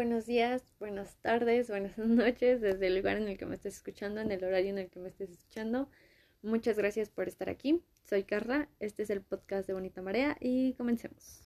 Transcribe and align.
buenos 0.00 0.24
días, 0.24 0.64
buenas 0.78 1.16
tardes, 1.16 1.68
buenas 1.68 1.98
noches, 1.98 2.62
desde 2.62 2.86
el 2.86 2.96
lugar 2.96 3.18
en 3.18 3.28
el 3.28 3.36
que 3.36 3.44
me 3.44 3.54
estés 3.54 3.76
escuchando, 3.76 4.22
en 4.22 4.32
el 4.32 4.42
horario 4.42 4.70
en 4.70 4.78
el 4.78 4.88
que 4.88 4.98
me 4.98 5.10
estés 5.10 5.28
escuchando. 5.28 5.90
Muchas 6.40 6.78
gracias 6.78 7.10
por 7.10 7.28
estar 7.28 7.50
aquí. 7.50 7.82
Soy 8.08 8.24
Carla, 8.24 8.70
este 8.78 9.02
es 9.02 9.10
el 9.10 9.20
podcast 9.20 9.66
de 9.66 9.74
Bonita 9.74 10.00
Marea 10.00 10.38
y 10.40 10.72
comencemos. 10.72 11.46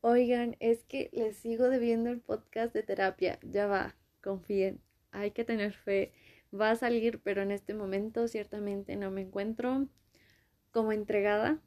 Oigan, 0.00 0.54
es 0.60 0.84
que 0.84 1.10
les 1.12 1.36
sigo 1.38 1.68
debiendo 1.70 2.10
el 2.10 2.20
podcast 2.20 2.72
de 2.72 2.84
terapia. 2.84 3.40
Ya 3.42 3.66
va, 3.66 3.96
confíen, 4.22 4.80
hay 5.10 5.32
que 5.32 5.42
tener 5.42 5.72
fe. 5.72 6.12
Va 6.54 6.70
a 6.70 6.76
salir, 6.76 7.20
pero 7.24 7.42
en 7.42 7.50
este 7.50 7.74
momento 7.74 8.28
ciertamente 8.28 8.94
no 8.94 9.10
me 9.10 9.22
encuentro 9.22 9.88
como 10.70 10.92
entregada 10.92 11.60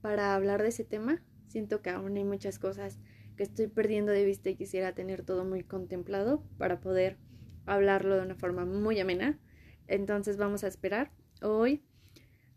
para 0.00 0.34
hablar 0.34 0.62
de 0.62 0.70
ese 0.70 0.84
tema. 0.84 1.22
Siento 1.46 1.82
que 1.82 1.90
aún 1.90 2.16
hay 2.16 2.24
muchas 2.24 2.58
cosas 2.58 2.98
que 3.36 3.42
estoy 3.42 3.68
perdiendo 3.68 4.12
de 4.12 4.24
vista 4.24 4.50
y 4.50 4.56
quisiera 4.56 4.94
tener 4.94 5.22
todo 5.22 5.44
muy 5.44 5.62
contemplado 5.62 6.42
para 6.58 6.80
poder 6.80 7.18
hablarlo 7.66 8.16
de 8.16 8.22
una 8.22 8.34
forma 8.34 8.64
muy 8.64 8.98
amena. 9.00 9.38
Entonces 9.86 10.36
vamos 10.36 10.64
a 10.64 10.68
esperar. 10.68 11.12
Hoy 11.42 11.82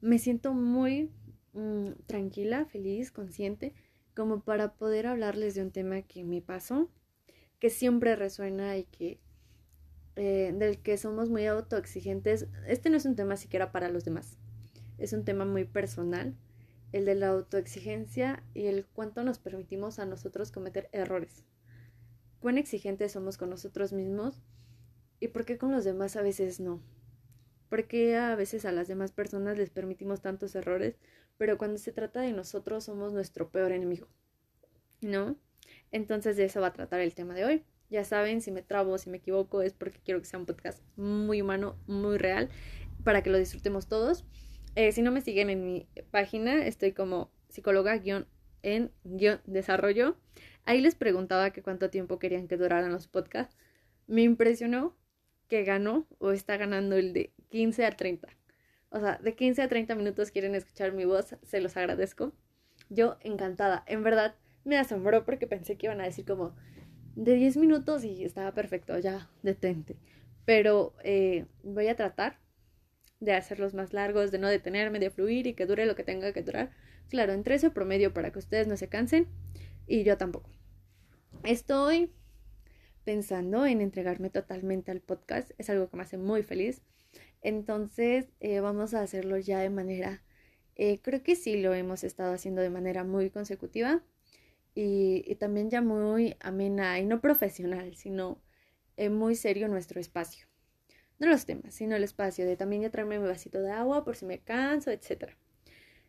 me 0.02 0.18
siento 0.20 0.54
muy 0.54 1.12
mm, 1.54 1.92
tranquila, 2.06 2.66
feliz, 2.66 3.12
consciente, 3.12 3.74
como 4.16 4.42
para 4.42 4.74
poder 4.74 5.08
hablarles 5.08 5.56
de 5.56 5.62
un 5.62 5.72
tema 5.72 6.02
que 6.02 6.24
me 6.24 6.42
pasó, 6.42 6.90
que 7.60 7.70
siempre 7.70 8.16
resuena 8.16 8.78
y 8.78 8.86
que 8.86 9.20
eh, 10.16 10.54
del 10.58 10.82
que 10.82 10.98
somos 10.98 11.30
muy 11.30 11.46
autoexigentes. 11.46 12.48
Este 12.68 12.90
no 12.90 12.98
es 12.98 13.06
un 13.06 13.16
tema 13.16 13.38
siquiera 13.38 13.72
para 13.72 13.90
los 13.90 14.06
demás, 14.06 14.38
es 14.98 15.14
un 15.14 15.24
tema 15.24 15.46
muy 15.46 15.66
personal 15.66 16.36
el 16.92 17.06
de 17.06 17.16
la 17.16 17.28
autoexigencia 17.28 18.44
y 18.54 18.66
el 18.66 18.86
cuánto 18.86 19.24
nos 19.24 19.40
permitimos 19.40 20.00
a 20.00 20.06
nosotros 20.06 20.52
cometer 20.52 20.90
errores. 20.92 21.46
Cuán 22.40 22.58
exigentes 22.58 23.12
somos 23.12 23.38
con 23.38 23.50
nosotros 23.50 23.94
mismos 23.94 24.42
y 25.20 25.30
por 25.30 25.46
qué 25.46 25.58
con 25.58 25.72
los 25.72 25.84
demás 25.84 26.16
a 26.16 26.22
veces 26.22 26.60
no. 26.60 26.82
¿Por 27.70 27.88
qué 27.88 28.18
a 28.18 28.36
veces 28.36 28.66
a 28.66 28.72
las 28.72 28.88
demás 28.88 29.12
personas 29.12 29.58
les 29.58 29.70
permitimos 29.70 30.22
tantos 30.22 30.56
errores, 30.56 30.96
pero 31.38 31.58
cuando 31.58 31.78
se 31.78 31.92
trata 31.92 32.22
de 32.22 32.34
nosotros 32.34 32.86
somos 32.86 33.14
nuestro 33.14 33.50
peor 33.50 33.72
enemigo? 33.72 34.08
¿No? 35.02 35.36
Entonces 35.92 36.38
de 36.38 36.46
eso 36.46 36.62
va 36.62 36.68
a 36.68 36.74
tratar 36.74 37.02
el 37.02 37.14
tema 37.14 37.36
de 37.36 37.46
hoy. 37.46 37.64
Ya 37.90 38.04
saben, 38.04 38.42
si 38.42 38.52
me 38.52 38.62
trabo, 38.62 38.98
si 38.98 39.10
me 39.10 39.18
equivoco, 39.18 39.62
es 39.62 39.74
porque 39.74 40.00
quiero 40.04 40.20
que 40.20 40.28
sea 40.28 40.40
un 40.40 40.46
podcast 40.46 40.82
muy 40.96 41.42
humano, 41.42 41.76
muy 41.88 42.18
real, 42.18 42.50
para 43.04 43.24
que 43.24 43.30
lo 43.30 43.38
disfrutemos 43.38 43.88
todos. 43.88 44.26
Eh, 44.76 44.92
si 44.92 45.02
no 45.02 45.12
me 45.12 45.22
siguen 45.22 45.50
en 45.50 45.66
mi 45.66 45.88
página, 46.12 46.66
estoy 46.66 46.94
como 46.94 47.32
psicóloga 47.50 48.02
en 48.64 48.92
desarrollo. 49.46 50.18
Ahí 50.66 50.82
les 50.82 50.96
preguntaba 50.96 51.52
que 51.52 51.64
cuánto 51.64 51.90
tiempo 51.90 52.20
querían 52.20 52.48
que 52.48 52.58
duraran 52.58 52.92
los 52.92 53.08
podcasts. 53.08 53.58
Me 54.08 54.22
impresionó 54.22 54.96
que 55.48 55.64
ganó 55.64 56.08
o 56.20 56.32
está 56.32 56.58
ganando 56.58 56.96
el 56.96 57.14
de 57.14 57.34
15 57.50 57.86
a 57.86 57.92
30. 57.92 58.30
O 58.92 59.00
sea, 59.00 59.18
de 59.18 59.36
15 59.36 59.62
a 59.64 59.68
30 59.68 59.96
minutos 59.96 60.32
quieren 60.32 60.56
escuchar 60.56 60.94
mi 60.94 61.06
voz, 61.06 61.36
se 61.44 61.62
los 61.62 61.76
agradezco. 61.78 62.34
Yo 62.90 63.18
encantada, 63.22 63.84
en 63.88 64.04
verdad 64.04 64.36
me 64.64 64.78
asombró 64.78 65.26
porque 65.26 65.48
pensé 65.48 65.78
que 65.78 65.88
iban 65.88 66.02
a 66.02 66.06
decir 66.06 66.26
como 66.26 66.56
de 67.16 67.36
10 67.36 67.58
minutos 67.58 68.04
y 68.04 68.24
estaba 68.24 68.54
perfecto, 68.54 68.98
ya 69.00 69.30
detente. 69.44 69.98
Pero 70.46 70.96
eh, 71.04 71.46
voy 71.64 71.88
a 71.88 71.96
tratar 71.96 72.40
de 73.20 73.34
hacerlos 73.34 73.74
más 73.74 73.94
largos, 73.94 74.32
de 74.32 74.40
no 74.40 74.48
detenerme, 74.48 75.00
de 75.00 75.10
fluir 75.10 75.48
y 75.48 75.54
que 75.54 75.66
dure 75.66 75.86
lo 75.86 75.96
que 75.96 76.04
tenga 76.04 76.32
que 76.34 76.44
durar. 76.44 76.72
Claro, 77.10 77.34
entre 77.34 77.56
ese 77.56 77.70
promedio 77.70 78.14
para 78.14 78.32
que 78.32 78.40
ustedes 78.40 78.68
no 78.68 78.78
se 78.78 78.88
cansen 78.88 79.28
y 79.88 80.04
yo 80.04 80.18
tampoco. 80.18 80.50
Estoy 81.44 82.12
pensando 83.04 83.66
en 83.66 83.82
entregarme 83.82 84.30
totalmente 84.30 84.92
al 84.92 85.02
podcast, 85.02 85.52
es 85.58 85.70
algo 85.70 85.90
que 85.90 85.98
me 85.98 86.04
hace 86.04 86.18
muy 86.18 86.44
feliz. 86.44 86.82
Entonces 87.42 88.28
eh, 88.40 88.60
vamos 88.60 88.94
a 88.94 89.02
hacerlo 89.02 89.38
ya 89.38 89.60
de 89.60 89.70
manera, 89.70 90.24
eh, 90.76 91.00
creo 91.02 91.24
que 91.24 91.36
sí 91.36 91.62
lo 91.62 91.74
hemos 91.74 92.04
estado 92.04 92.34
haciendo 92.34 92.62
de 92.62 92.70
manera 92.70 93.04
muy 93.04 93.30
consecutiva 93.30 94.04
y, 94.76 95.36
también 95.36 95.70
ya 95.70 95.82
muy 95.82 96.36
amena 96.40 97.00
y 97.00 97.06
no 97.06 97.22
profesional, 97.22 97.96
sino 97.96 98.42
eh, 98.98 99.10
muy 99.10 99.36
serio 99.36 99.68
nuestro 99.68 100.00
espacio 100.00 100.49
no 101.20 101.28
los 101.28 101.46
temas, 101.46 101.74
sino 101.74 101.96
el 101.96 102.04
espacio 102.04 102.46
de 102.46 102.56
también 102.56 102.82
ya 102.82 102.90
traerme 102.90 103.20
mi 103.20 103.28
vasito 103.28 103.62
de 103.62 103.72
agua 103.72 104.04
por 104.06 104.16
si 104.16 104.26
me 104.26 104.40
canso, 104.40 104.90
etc. 104.90 105.34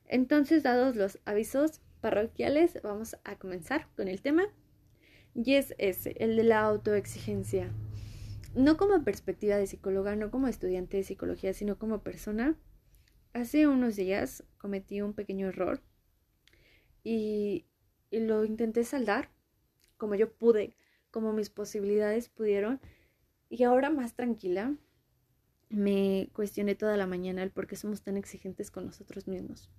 Entonces, 0.06 0.62
dados 0.62 0.96
los 0.96 1.18
avisos 1.24 1.80
parroquiales, 2.00 2.80
vamos 2.82 3.16
a 3.24 3.36
comenzar 3.36 3.88
con 3.96 4.08
el 4.08 4.22
tema. 4.22 4.44
Y 5.34 5.54
es 5.54 5.74
ese, 5.78 6.14
el 6.18 6.36
de 6.36 6.44
la 6.44 6.60
autoexigencia. 6.60 7.72
No 8.54 8.76
como 8.76 9.04
perspectiva 9.04 9.56
de 9.56 9.66
psicóloga, 9.66 10.16
no 10.16 10.30
como 10.30 10.48
estudiante 10.48 10.96
de 10.96 11.04
psicología, 11.04 11.54
sino 11.54 11.78
como 11.78 12.02
persona. 12.02 12.56
Hace 13.32 13.66
unos 13.66 13.96
días 13.96 14.44
cometí 14.58 15.00
un 15.02 15.14
pequeño 15.14 15.48
error 15.48 15.80
y, 17.04 17.66
y 18.10 18.20
lo 18.20 18.44
intenté 18.44 18.82
saldar 18.82 19.30
como 19.96 20.16
yo 20.16 20.32
pude, 20.32 20.74
como 21.12 21.32
mis 21.32 21.50
posibilidades 21.50 22.28
pudieron. 22.28 22.80
Y 23.48 23.62
ahora 23.62 23.90
más 23.90 24.14
tranquila, 24.14 24.74
me 25.70 26.28
cuestioné 26.34 26.74
toda 26.74 26.96
la 26.96 27.06
mañana 27.06 27.42
el 27.42 27.50
por 27.50 27.66
qué 27.66 27.76
somos 27.76 28.02
tan 28.02 28.16
exigentes 28.16 28.70
con 28.70 28.84
nosotros 28.84 29.28
mismos. 29.28 29.70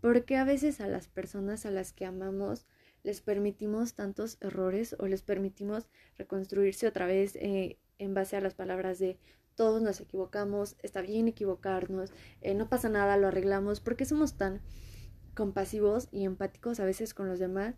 Porque 0.00 0.36
a 0.36 0.44
veces 0.44 0.80
a 0.80 0.86
las 0.86 1.08
personas 1.08 1.66
a 1.66 1.70
las 1.70 1.92
que 1.92 2.04
amamos 2.04 2.66
les 3.02 3.22
permitimos 3.22 3.94
tantos 3.94 4.36
errores 4.40 4.94
o 4.98 5.06
les 5.06 5.22
permitimos 5.22 5.88
reconstruirse 6.18 6.86
otra 6.86 7.06
vez 7.06 7.34
eh, 7.36 7.78
en 7.98 8.14
base 8.14 8.36
a 8.36 8.40
las 8.40 8.54
palabras 8.54 8.98
de 8.98 9.18
todos 9.54 9.82
nos 9.82 10.00
equivocamos, 10.00 10.76
está 10.82 11.02
bien 11.02 11.28
equivocarnos, 11.28 12.12
eh, 12.40 12.54
no 12.54 12.68
pasa 12.68 12.88
nada, 12.88 13.16
lo 13.16 13.28
arreglamos, 13.28 13.80
porque 13.80 14.04
somos 14.04 14.36
tan 14.36 14.60
compasivos 15.34 16.08
y 16.10 16.24
empáticos 16.24 16.80
a 16.80 16.84
veces 16.84 17.14
con 17.14 17.28
los 17.28 17.38
demás 17.38 17.74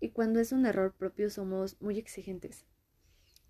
y 0.00 0.10
cuando 0.10 0.40
es 0.40 0.52
un 0.52 0.66
error 0.66 0.94
propio 0.94 1.30
somos 1.30 1.80
muy 1.80 1.98
exigentes. 1.98 2.64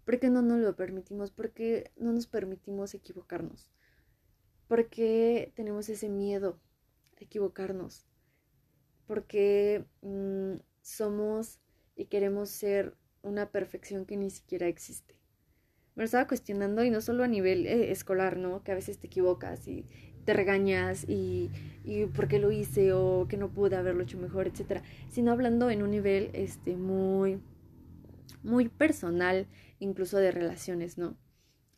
¿Por 0.07 0.21
qué 0.21 0.31
no 0.31 0.41
nos 0.41 0.61
lo 0.61 0.77
permitimos? 0.77 1.33
¿Por 1.33 1.51
qué 1.51 1.91
no 1.97 2.13
nos 2.13 2.29
permitimos 2.29 2.95
equivocarnos? 2.95 3.73
¿Por 4.69 4.89
qué 4.89 5.53
tenemos 5.57 5.89
ese 5.89 6.09
miedo 6.09 6.61
a 7.21 7.25
equivocarnos? 7.25 8.07
Porque 9.09 9.85
mm, 10.03 10.61
somos 10.81 11.59
y 11.97 12.05
queremos 12.05 12.51
ser 12.51 12.97
una 13.23 13.51
perfección 13.51 14.07
que 14.07 14.17
ni 14.17 14.31
siquiera 14.31 14.69
existe. 14.69 15.19
Me 15.97 16.03
lo 16.03 16.05
estaba 16.05 16.29
cuestionando 16.29 16.85
y 16.85 16.91
no 16.91 17.01
solo 17.01 17.25
a 17.25 17.29
nivel 17.29 17.67
eh, 17.67 17.91
escolar, 17.91 18.37
¿no? 18.37 18.63
Que 18.63 18.71
a 18.71 18.77
veces 18.77 18.99
te 18.99 19.09
equivocas 19.09 19.67
y 19.67 19.87
te 20.25 20.35
regañas 20.35 21.05
y, 21.09 21.51
y 21.83 22.07
por 22.07 22.29
qué 22.29 22.39
lo 22.39 22.53
hice 22.53 22.93
o 22.93 23.27
que 23.29 23.37
no 23.37 23.53
pude 23.53 23.75
haberlo 23.75 24.05
hecho 24.05 24.19
mejor, 24.19 24.47
etcétera, 24.47 24.85
sino 25.09 25.33
hablando 25.33 25.69
en 25.69 25.83
un 25.83 25.91
nivel 25.91 26.31
este 26.33 26.77
muy 26.77 27.41
muy 28.43 28.69
personal, 28.69 29.47
incluso 29.79 30.19
de 30.19 30.31
relaciones, 30.31 30.99
¿no? 30.99 31.17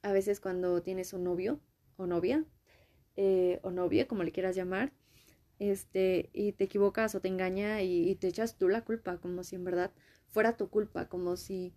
A 0.03 0.13
veces 0.13 0.41
cuando 0.41 0.83
tienes 0.83 1.13
un 1.13 1.25
novio 1.25 1.61
o 1.97 2.07
novia, 2.07 2.45
eh, 3.17 3.59
o 3.63 3.71
novia, 3.71 4.07
como 4.07 4.23
le 4.23 4.33
quieras 4.33 4.55
llamar, 4.57 4.93
este, 5.59 6.31
y 6.33 6.53
te 6.53 6.65
equivocas 6.65 7.15
o 7.15 7.21
te 7.21 7.29
engaña 7.29 7.83
y, 7.83 8.15
te 8.17 8.29
echas 8.29 8.57
tú 8.57 8.69
la 8.69 8.85
culpa, 8.85 9.19
como 9.19 9.43
si 9.43 9.57
en 9.57 9.65
verdad 9.65 9.93
fuera 10.29 10.57
tu 10.57 10.71
culpa, 10.71 11.09
como 11.09 11.37
si, 11.37 11.75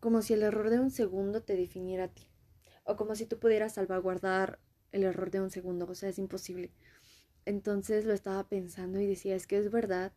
como 0.00 0.22
si 0.22 0.34
el 0.34 0.42
error 0.42 0.70
de 0.70 0.78
un 0.80 0.90
segundo 0.90 1.42
te 1.42 1.56
definiera 1.56 2.04
a 2.04 2.08
ti, 2.08 2.28
o 2.84 2.96
como 2.96 3.16
si 3.16 3.26
tú 3.26 3.38
pudieras 3.38 3.74
salvaguardar 3.74 4.60
el 4.92 5.04
error 5.04 5.30
de 5.30 5.40
un 5.40 5.50
segundo, 5.50 5.86
o 5.86 5.94
sea, 5.94 6.08
es 6.08 6.18
imposible. 6.18 6.70
Entonces 7.44 8.04
lo 8.04 8.12
estaba 8.12 8.48
pensando 8.48 9.00
y 9.00 9.06
decía, 9.06 9.34
es 9.34 9.46
que 9.46 9.58
es 9.58 9.70
verdad, 9.70 10.12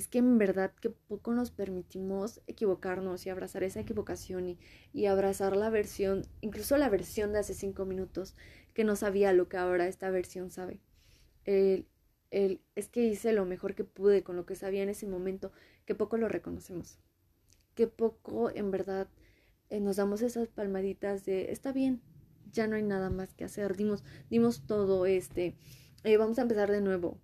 es 0.00 0.08
que 0.08 0.16
en 0.16 0.38
verdad 0.38 0.72
que 0.80 0.88
poco 0.88 1.34
nos 1.34 1.50
permitimos 1.50 2.40
equivocarnos 2.46 3.26
y 3.26 3.28
abrazar 3.28 3.64
esa 3.64 3.80
equivocación 3.80 4.56
y, 4.94 5.06
abrazar 5.06 5.54
la 5.54 5.68
versión, 5.68 6.22
incluso 6.40 6.78
la 6.78 6.88
versión 6.88 7.34
de 7.34 7.40
hace 7.40 7.52
cinco 7.52 7.84
minutos, 7.84 8.34
que 8.72 8.82
no 8.82 8.96
sabía 8.96 9.34
lo 9.34 9.50
que 9.50 9.58
ahora 9.58 9.88
esta 9.88 10.08
versión 10.08 10.50
sabe. 10.50 10.80
El, 11.44 11.86
el, 12.30 12.62
es 12.76 12.88
que 12.88 13.04
hice 13.04 13.34
lo 13.34 13.44
mejor 13.44 13.74
que 13.74 13.84
pude 13.84 14.22
con 14.22 14.36
lo 14.36 14.46
que 14.46 14.54
sabía 14.54 14.82
en 14.82 14.88
ese 14.88 15.06
momento, 15.06 15.52
que 15.84 15.94
poco 15.94 16.16
lo 16.16 16.30
reconocemos, 16.30 16.98
que 17.74 17.86
poco 17.86 18.48
en 18.48 18.70
verdad 18.70 19.06
eh, 19.68 19.80
nos 19.80 19.96
damos 19.96 20.22
esas 20.22 20.48
palmaditas 20.48 21.26
de 21.26 21.52
está 21.52 21.72
bien, 21.72 22.00
ya 22.52 22.66
no 22.66 22.76
hay 22.76 22.82
nada 22.84 23.10
más 23.10 23.34
que 23.34 23.44
hacer, 23.44 23.76
dimos, 23.76 24.02
dimos 24.30 24.66
todo, 24.66 25.04
este, 25.04 25.56
eh, 26.04 26.16
vamos 26.16 26.38
a 26.38 26.42
empezar 26.42 26.70
de 26.70 26.80
nuevo, 26.80 27.20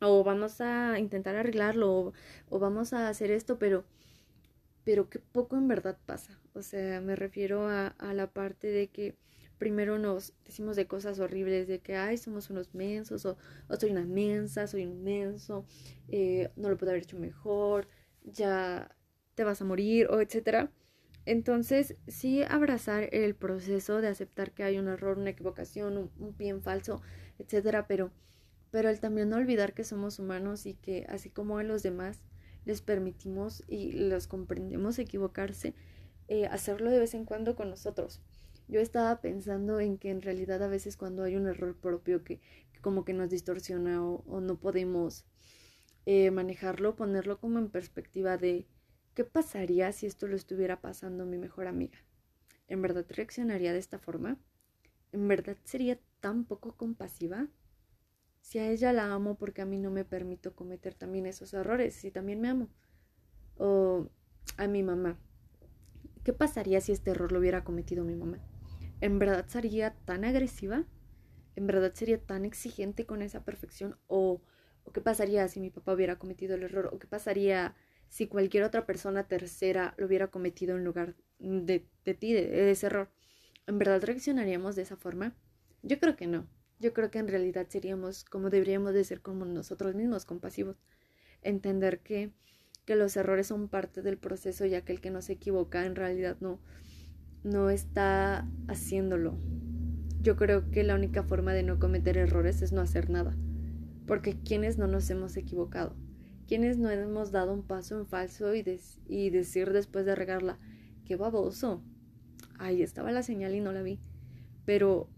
o 0.00 0.24
vamos 0.24 0.60
a 0.60 0.98
intentar 0.98 1.36
arreglarlo 1.36 2.12
o, 2.48 2.58
vamos 2.58 2.92
a 2.92 3.08
hacer 3.08 3.30
esto, 3.30 3.58
pero 3.58 3.84
pero 4.84 5.10
que 5.10 5.18
poco 5.18 5.56
en 5.56 5.68
verdad 5.68 5.98
pasa. 6.06 6.40
O 6.54 6.62
sea, 6.62 7.02
me 7.02 7.14
refiero 7.14 7.68
a, 7.68 7.94
la 8.14 8.26
parte 8.32 8.68
de 8.68 8.88
que 8.88 9.16
primero 9.58 9.98
nos 9.98 10.32
decimos 10.46 10.76
de 10.76 10.86
cosas 10.86 11.18
horribles, 11.18 11.68
de 11.68 11.80
que, 11.80 11.96
ay, 11.96 12.16
somos 12.16 12.48
unos 12.48 12.74
mensos, 12.74 13.26
o, 13.26 13.36
o 13.68 13.76
soy 13.76 13.90
una 13.90 14.06
mensa, 14.06 14.66
soy 14.66 14.86
un 14.86 15.02
menso, 15.02 15.66
eh, 16.08 16.50
no 16.56 16.70
lo 16.70 16.78
puedo 16.78 16.92
haber 16.92 17.02
hecho 17.02 17.18
mejor, 17.18 17.86
ya 18.24 18.96
te 19.34 19.44
vas 19.44 19.60
a 19.60 19.64
morir 19.64 20.08
o 20.10 20.20
etcétera. 20.20 20.70
Entonces, 21.28 21.94
sí 22.06 22.42
abrazar 22.42 23.10
el 23.12 23.34
proceso 23.34 24.00
de 24.00 24.08
aceptar 24.08 24.52
que 24.52 24.64
hay 24.64 24.78
un 24.78 24.88
error, 24.88 25.18
una 25.18 25.30
equivocación, 25.30 26.10
un, 26.18 26.32
pie 26.32 26.48
en 26.48 26.62
falso, 26.62 27.02
etcétera, 27.38 27.86
pero, 27.86 28.10
pero 28.70 28.90
el 28.90 29.00
también 29.00 29.28
no 29.28 29.36
olvidar 29.36 29.74
que 29.74 29.84
somos 29.84 30.18
humanos 30.18 30.66
y 30.66 30.74
que 30.74 31.06
así 31.08 31.30
como 31.30 31.58
a 31.58 31.62
los 31.62 31.82
demás 31.82 32.20
les 32.64 32.82
permitimos 32.82 33.64
y 33.66 33.92
los 33.92 34.26
comprendemos 34.26 34.98
equivocarse, 34.98 35.74
eh, 36.28 36.46
hacerlo 36.46 36.90
de 36.90 36.98
vez 36.98 37.14
en 37.14 37.24
cuando 37.24 37.56
con 37.56 37.70
nosotros. 37.70 38.20
Yo 38.68 38.80
estaba 38.80 39.22
pensando 39.22 39.80
en 39.80 39.96
que 39.96 40.10
en 40.10 40.20
realidad 40.20 40.62
a 40.62 40.68
veces 40.68 40.98
cuando 40.98 41.22
hay 41.22 41.36
un 41.36 41.46
error 41.46 41.74
propio 41.76 42.22
que, 42.22 42.40
como 42.82 43.04
que 43.06 43.14
nos 43.14 43.30
distorsiona 43.30 44.04
o, 44.04 44.40
no 44.40 44.60
podemos 44.60 45.24
eh, 46.04 46.30
manejarlo, 46.30 46.94
ponerlo 46.94 47.40
como 47.40 47.58
en 47.58 47.70
perspectiva 47.70 48.36
de 48.36 48.66
qué 49.14 49.24
pasaría 49.24 49.90
si 49.92 50.06
esto 50.06 50.26
lo 50.26 50.36
estuviera 50.36 50.82
pasando 50.82 51.24
mi 51.24 51.38
mejor 51.38 51.66
amiga. 51.66 51.98
¿En 52.68 52.82
verdad 52.82 53.06
reaccionaría 53.08 53.72
de 53.72 53.78
esta 53.78 53.98
forma? 53.98 54.38
¿En 55.12 55.26
verdad 55.26 55.56
sería 55.64 55.98
tan 56.20 56.44
poco 56.44 56.76
compasiva? 56.76 57.48
Si 58.40 58.58
a 58.58 58.70
ella 58.70 58.92
la 58.92 59.12
amo 59.12 59.36
porque 59.36 59.62
a 59.62 59.66
mí 59.66 59.78
no 59.78 59.90
me 59.90 60.04
permito 60.04 60.54
cometer 60.54 60.94
también 60.94 61.26
esos 61.26 61.52
errores, 61.54 61.94
si 61.94 62.10
también 62.10 62.40
me 62.40 62.48
amo. 62.48 62.68
O 63.56 64.08
a 64.56 64.66
mi 64.66 64.82
mamá. 64.82 65.18
¿Qué 66.24 66.32
pasaría 66.32 66.80
si 66.80 66.92
este 66.92 67.10
error 67.10 67.32
lo 67.32 67.38
hubiera 67.38 67.64
cometido 67.64 68.04
mi 68.04 68.14
mamá? 68.14 68.38
¿En 69.00 69.18
verdad 69.18 69.46
sería 69.46 69.94
tan 70.04 70.24
agresiva? 70.24 70.84
¿En 71.56 71.66
verdad 71.66 71.92
sería 71.94 72.20
tan 72.20 72.44
exigente 72.44 73.06
con 73.06 73.22
esa 73.22 73.44
perfección? 73.44 73.96
¿O, 74.06 74.42
qué 74.92 75.00
pasaría 75.00 75.46
si 75.48 75.60
mi 75.60 75.70
papá 75.70 75.94
hubiera 75.94 76.18
cometido 76.18 76.54
el 76.54 76.62
error? 76.62 76.90
¿O 76.92 76.98
qué 76.98 77.06
pasaría 77.06 77.74
si 78.08 78.26
cualquier 78.26 78.64
otra 78.64 78.86
persona 78.86 79.26
tercera 79.28 79.94
lo 79.98 80.06
hubiera 80.06 80.28
cometido 80.28 80.76
en 80.76 80.84
lugar 80.84 81.14
de, 81.38 81.86
de 82.04 82.14
ti, 82.14 82.32
de 82.32 82.70
ese 82.70 82.86
error? 82.86 83.10
¿En 83.66 83.78
verdad 83.78 84.02
reaccionaríamos 84.02 84.76
de 84.76 84.82
esa 84.82 84.96
forma? 84.96 85.34
Yo 85.82 85.98
creo 85.98 86.16
que 86.16 86.26
no. 86.26 86.46
Yo 86.80 86.92
creo 86.92 87.10
que 87.10 87.18
en 87.18 87.28
realidad 87.28 87.66
seríamos 87.68 88.24
como 88.24 88.50
deberíamos 88.50 88.94
de 88.94 89.04
ser 89.04 89.20
como 89.20 89.44
nosotros 89.44 89.94
mismos, 89.94 90.24
compasivos. 90.24 90.76
Entender 91.42 92.00
que, 92.00 92.30
que 92.84 92.94
los 92.94 93.16
errores 93.16 93.48
son 93.48 93.68
parte 93.68 94.02
del 94.02 94.18
proceso 94.18 94.64
y 94.64 94.74
aquel 94.74 95.00
que 95.00 95.10
no 95.10 95.20
se 95.20 95.34
equivoca 95.34 95.86
en 95.86 95.96
realidad 95.96 96.36
no, 96.40 96.60
no 97.42 97.70
está 97.70 98.48
haciéndolo. 98.68 99.38
Yo 100.20 100.36
creo 100.36 100.70
que 100.70 100.84
la 100.84 100.94
única 100.94 101.22
forma 101.22 101.52
de 101.52 101.62
no 101.62 101.78
cometer 101.78 102.16
errores 102.16 102.62
es 102.62 102.72
no 102.72 102.80
hacer 102.80 103.10
nada. 103.10 103.36
Porque 104.06 104.38
quienes 104.40 104.78
no 104.78 104.86
nos 104.86 105.10
hemos 105.10 105.36
equivocado, 105.36 105.96
quienes 106.46 106.78
no 106.78 106.90
hemos 106.90 107.30
dado 107.30 107.52
un 107.52 107.62
paso 107.62 107.98
en 107.98 108.06
falso 108.06 108.54
y, 108.54 108.64
y 109.06 109.30
decir 109.30 109.72
después 109.72 110.06
de 110.06 110.14
regarla, 110.14 110.58
qué 111.04 111.16
baboso. 111.16 111.82
Ahí 112.58 112.82
estaba 112.82 113.12
la 113.12 113.22
señal 113.22 113.54
y 113.54 113.60
no 113.60 113.72
la 113.72 113.82
vi. 113.82 114.00
Pero 114.64 115.08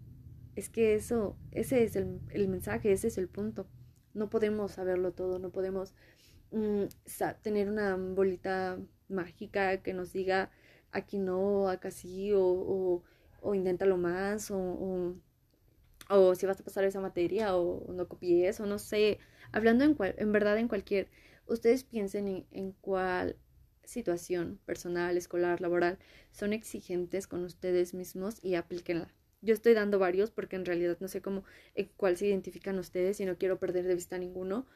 es 0.60 0.68
que 0.70 0.94
eso, 0.94 1.36
ese 1.52 1.84
es 1.84 1.96
el, 1.96 2.20
el 2.30 2.48
mensaje, 2.48 2.92
ese 2.92 3.08
es 3.08 3.18
el 3.18 3.28
punto. 3.28 3.66
No 4.14 4.30
podemos 4.30 4.72
saberlo 4.72 5.12
todo, 5.12 5.38
no 5.38 5.50
podemos 5.50 5.94
mm, 6.52 6.84
tener 7.42 7.68
una 7.68 7.96
bolita 7.96 8.78
mágica 9.08 9.82
que 9.82 9.94
nos 9.94 10.12
diga 10.12 10.50
aquí 10.92 11.18
no, 11.18 11.68
acá 11.68 11.90
sí, 11.90 12.32
o, 12.32 12.42
o, 12.44 13.02
o 13.40 13.54
inténtalo 13.54 13.96
más, 13.96 14.50
o, 14.50 15.16
o, 16.08 16.34
si 16.34 16.46
vas 16.46 16.60
a 16.60 16.64
pasar 16.64 16.84
esa 16.84 17.00
materia, 17.00 17.56
o, 17.56 17.92
no 17.92 18.08
copies, 18.08 18.60
o 18.60 18.66
no 18.66 18.78
sé. 18.78 19.18
Hablando 19.52 19.84
en, 19.84 19.94
cual, 19.94 20.14
en 20.18 20.32
verdad 20.32 20.58
en 20.58 20.68
cualquier, 20.68 21.08
ustedes 21.46 21.84
piensen 21.84 22.28
en, 22.28 22.46
en 22.52 22.72
cuál 22.72 23.36
situación 23.84 24.60
personal, 24.66 25.16
escolar, 25.16 25.60
laboral, 25.60 25.98
son 26.32 26.52
exigentes 26.52 27.26
con 27.26 27.44
ustedes 27.44 27.94
mismos 27.94 28.42
y 28.44 28.54
aplíquenla. 28.54 29.12
Yo 29.42 29.54
estoy 29.54 29.74
dando 29.74 29.98
varios 29.98 30.30
porque 30.30 30.56
en 30.56 30.64
realidad 30.64 30.98
no 31.00 31.08
sé 31.08 31.22
cómo, 31.22 31.44
en 31.74 31.90
cuál 31.96 32.16
se 32.16 32.26
identifican 32.26 32.78
ustedes 32.78 33.20
y 33.20 33.24
no 33.24 33.38
quiero 33.38 33.58
perder 33.58 33.86
de 33.86 33.94
vista 33.94 34.18
ninguno, 34.18 34.66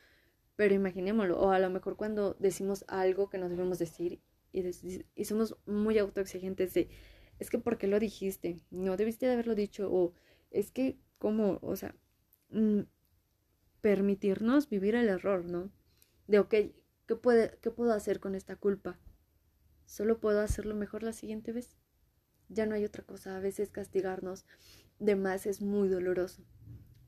pero 0.56 0.74
imaginémoslo, 0.74 1.38
o 1.38 1.50
a 1.50 1.58
lo 1.58 1.70
mejor 1.70 1.96
cuando 1.96 2.34
decimos 2.38 2.84
algo 2.88 3.28
que 3.28 3.38
no 3.38 3.48
debemos 3.48 3.78
decir 3.78 4.20
y, 4.52 5.24
somos 5.24 5.56
muy 5.66 5.98
autoexigentes 5.98 6.74
de, 6.74 6.88
es 7.38 7.50
que 7.50 7.58
¿por 7.58 7.76
qué 7.76 7.88
lo 7.88 7.98
dijiste? 7.98 8.60
No 8.70 8.96
debiste 8.96 9.26
de 9.26 9.32
haberlo 9.32 9.54
dicho 9.54 9.92
o 9.92 10.14
es 10.50 10.70
que, 10.70 10.98
¿cómo? 11.18 11.58
O 11.62 11.74
sea, 11.74 11.96
mm, 12.50 12.82
permitirnos 13.80 14.68
vivir 14.68 14.94
el 14.94 15.08
error, 15.08 15.44
¿no? 15.44 15.70
De, 16.28 16.38
ok, 16.38 16.50
¿qué, 16.50 16.74
¿qué 17.60 17.70
puedo 17.70 17.92
hacer 17.92 18.20
con 18.20 18.34
esta 18.36 18.56
culpa? 18.56 18.98
Solo 19.86 20.20
puedo 20.20 20.40
hacerlo 20.40 20.74
mejor 20.76 21.02
la 21.02 21.12
siguiente 21.12 21.52
vez. 21.52 21.76
Ya 22.48 22.66
no 22.66 22.74
hay 22.74 22.84
otra 22.84 23.02
cosa. 23.02 23.36
A 23.36 23.40
veces 23.40 23.70
castigarnos 23.70 24.44
de 24.98 25.16
más 25.16 25.46
es 25.46 25.60
muy 25.60 25.88
doloroso. 25.88 26.42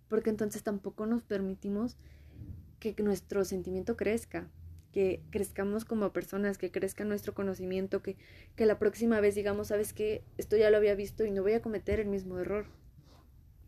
Porque 0.09 0.31
entonces 0.31 0.63
tampoco 0.63 1.07
nos 1.07 1.23
permitimos 1.23 1.97
que 2.79 2.95
nuestro 3.03 3.45
sentimiento 3.45 3.97
crezca 3.97 4.49
que 4.97 5.23
crezcamos 5.29 5.85
como 5.85 6.11
personas, 6.15 6.57
que 6.57 6.71
crezca 6.71 7.05
nuestro 7.05 7.35
conocimiento, 7.35 8.03
que, 8.03 8.17
que 8.57 8.65
la 8.65 8.79
próxima 8.79 9.21
vez 9.21 9.35
digamos, 9.35 9.69
sabes 9.69 9.93
que 9.93 10.25
esto 10.39 10.57
ya 10.57 10.71
lo 10.71 10.79
había 10.79 10.95
visto 10.95 11.27
y 11.27 11.31
no 11.31 11.43
voy 11.43 11.53
a 11.53 11.61
cometer 11.61 12.01
el 12.01 12.09
mismo 12.09 12.39
error. 12.39 12.65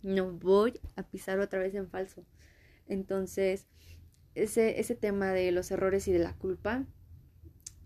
No 0.03 0.33
voy 0.33 0.81
a 0.97 1.03
pisar 1.03 1.39
otra 1.39 1.59
vez 1.59 1.75
en 1.75 1.87
falso. 1.87 2.25
Entonces, 2.87 3.67
ese, 4.35 4.81
ese 4.81 4.95
tema 4.95 5.33
de 5.33 5.53
los 5.53 5.71
errores 5.71 6.09
y 6.09 6.13
de 6.13 6.21
la 6.21 6.33
culpa 6.33 6.87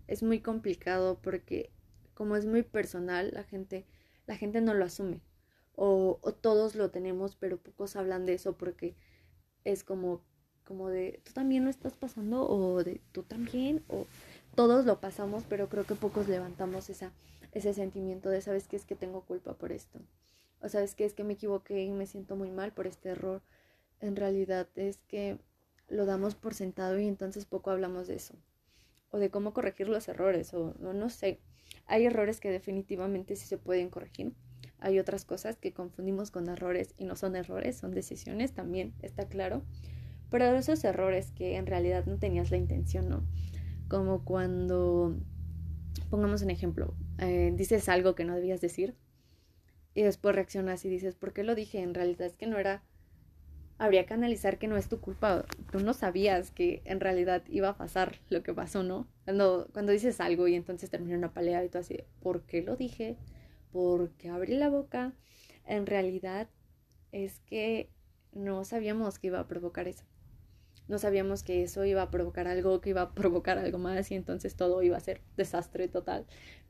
es 0.07 0.23
muy 0.23 0.39
complicado 0.39 1.19
porque 1.21 1.69
como 2.13 2.35
es 2.35 2.45
muy 2.45 2.63
personal, 2.63 3.31
la 3.33 3.43
gente, 3.43 3.85
la 4.27 4.35
gente 4.35 4.61
no 4.61 4.73
lo 4.73 4.85
asume. 4.85 5.21
O, 5.75 6.19
o 6.21 6.33
todos 6.33 6.75
lo 6.75 6.91
tenemos, 6.91 7.35
pero 7.35 7.57
pocos 7.57 7.95
hablan 7.95 8.25
de 8.25 8.33
eso 8.35 8.57
porque 8.57 8.95
es 9.63 9.83
como 9.83 10.21
como 10.65 10.89
de 10.89 11.19
tú 11.25 11.33
también 11.33 11.65
lo 11.65 11.69
estás 11.69 11.97
pasando 11.97 12.47
o 12.47 12.83
de 12.85 13.01
tú 13.11 13.23
también 13.23 13.83
o 13.89 14.05
todos 14.55 14.85
lo 14.85 15.01
pasamos, 15.01 15.43
pero 15.49 15.67
creo 15.67 15.85
que 15.85 15.95
pocos 15.95 16.29
levantamos 16.29 16.89
esa, 16.89 17.11
ese 17.51 17.73
sentimiento 17.73 18.29
de 18.29 18.41
sabes 18.41 18.67
que 18.67 18.77
es 18.77 18.85
que 18.85 18.95
tengo 18.95 19.21
culpa 19.21 19.55
por 19.55 19.73
esto 19.73 19.99
o 20.63 20.69
sabes 20.69 20.95
que 20.95 21.05
es 21.05 21.13
que 21.13 21.23
me 21.23 21.33
equivoqué 21.33 21.83
y 21.83 21.91
me 21.91 22.07
siento 22.07 22.35
muy 22.35 22.49
mal 22.49 22.71
por 22.71 22.87
este 22.87 23.09
error. 23.09 23.41
En 23.99 24.15
realidad 24.15 24.67
es 24.75 24.97
que 25.07 25.37
lo 25.89 26.05
damos 26.05 26.35
por 26.35 26.53
sentado 26.53 26.97
y 26.99 27.07
entonces 27.07 27.45
poco 27.45 27.69
hablamos 27.69 28.07
de 28.07 28.15
eso 28.15 28.33
o 29.11 29.17
de 29.19 29.29
cómo 29.29 29.53
corregir 29.53 29.89
los 29.89 30.07
errores 30.07 30.53
o 30.53 30.73
no, 30.79 30.93
no 30.93 31.09
sé. 31.09 31.39
Hay 31.85 32.05
errores 32.05 32.39
que 32.39 32.51
definitivamente 32.51 33.35
sí 33.35 33.45
se 33.45 33.57
pueden 33.57 33.89
corregir. 33.89 34.33
Hay 34.79 34.99
otras 34.99 35.25
cosas 35.25 35.57
que 35.57 35.73
confundimos 35.73 36.31
con 36.31 36.49
errores 36.49 36.93
y 36.97 37.05
no 37.05 37.15
son 37.15 37.35
errores, 37.35 37.77
son 37.77 37.91
decisiones 37.91 38.53
también, 38.53 38.93
está 39.01 39.27
claro 39.27 39.63
pero 40.33 40.45
esos 40.55 40.83
errores 40.83 41.29
que 41.29 41.57
en 41.57 41.67
realidad 41.67 42.07
no 42.07 42.17
tenías 42.17 42.49
la 42.49 42.57
intención, 42.57 43.07
¿no? 43.07 43.23
Como 43.87 44.25
cuando, 44.25 45.15
pongamos 46.09 46.41
un 46.41 46.49
ejemplo, 46.49 46.95
eh, 47.19 47.53
dices 47.55 47.87
algo 47.87 48.15
que 48.15 48.25
no 48.25 48.33
debías 48.33 48.59
decir 48.59 48.95
y 49.93 50.01
después 50.01 50.33
reaccionas 50.33 50.85
y 50.85 50.89
dices, 50.89 51.13
¿por 51.13 51.33
qué 51.33 51.43
lo 51.43 51.53
dije? 51.53 51.83
En 51.83 51.93
realidad 51.93 52.25
es 52.25 52.33
que 52.33 52.47
no 52.47 52.57
era, 52.57 52.81
habría 53.77 54.05
que 54.05 54.13
analizar 54.13 54.57
que 54.57 54.67
no 54.67 54.77
es 54.77 54.87
tu 54.87 54.99
culpa, 54.99 55.45
tú 55.71 55.79
no 55.79 55.93
sabías 55.93 56.51
que 56.51 56.81
en 56.85 56.99
realidad 56.99 57.43
iba 57.49 57.69
a 57.69 57.77
pasar 57.77 58.19
lo 58.29 58.43
que 58.43 58.53
pasó, 58.53 58.83
¿no? 58.83 59.07
Cuando, 59.25 59.69
cuando 59.73 59.91
dices 59.91 60.19
algo 60.19 60.47
y 60.47 60.55
entonces 60.55 60.89
termina 60.89 61.17
una 61.17 61.33
pelea 61.33 61.63
y 61.63 61.69
tú 61.69 61.77
así, 61.77 62.03
¿por 62.21 62.43
qué 62.43 62.61
lo 62.61 62.75
dije? 62.75 63.17
¿Por 63.71 64.11
qué 64.11 64.29
abrí 64.29 64.55
la 64.55 64.69
boca? 64.69 65.13
En 65.65 65.85
realidad 65.85 66.49
es 67.11 67.39
que 67.41 67.89
no 68.31 68.65
sabíamos 68.65 69.19
que 69.19 69.27
iba 69.27 69.39
a 69.39 69.47
provocar 69.47 69.87
eso 69.87 70.05
no 70.87 70.99
sabíamos 70.99 71.43
que 71.43 71.63
eso 71.63 71.85
iba 71.85 72.01
a 72.01 72.11
provocar 72.11 72.47
algo, 72.47 72.81
que 72.81 72.89
iba 72.89 73.01
a 73.01 73.13
provocar 73.13 73.57
algo 73.57 73.77
más 73.77 74.11
y 74.11 74.15
entonces 74.15 74.55
todo 74.55 74.81
iba 74.83 74.97
a 74.97 75.01
ser 75.01 75.21
desastre 75.37 75.87
total. 75.87 76.25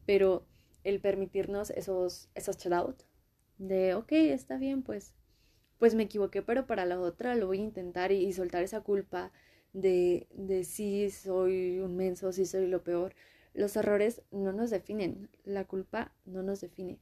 Pero 0.06 0.46
el 0.84 1.00
permitirnos 1.00 1.72
esos, 1.72 2.30
esos 2.36 2.58
chill 2.58 2.74
out 2.74 3.02
de, 3.58 3.96
ok, 3.96 4.12
está 4.12 4.58
bien, 4.58 4.84
pues, 4.84 5.16
pues 5.80 5.96
me 5.96 6.04
equivoqué, 6.04 6.42
pero 6.42 6.66
para 6.66 6.86
la 6.86 7.00
otra 7.00 7.36
lo 7.36 7.48
voy 7.48 7.60
a 7.60 7.64
intentar 7.64 8.12
y, 8.12 8.32
soltar 8.34 8.64
esa 8.64 8.82
culpa 8.82 9.32
de, 9.74 10.28
de 10.34 10.64
si 10.64 11.10
soy 11.10 11.80
un 11.80 11.96
menso, 11.96 12.32
si 12.32 12.46
soy 12.46 12.68
lo 12.68 12.84
peor. 12.84 13.16
Los 13.54 13.76
errores 13.76 14.22
no 14.32 14.52
nos 14.52 14.70
definen, 14.70 15.30
la 15.44 15.66
culpa 15.66 16.12
no 16.26 16.42
nos 16.42 16.62
define, 16.62 17.00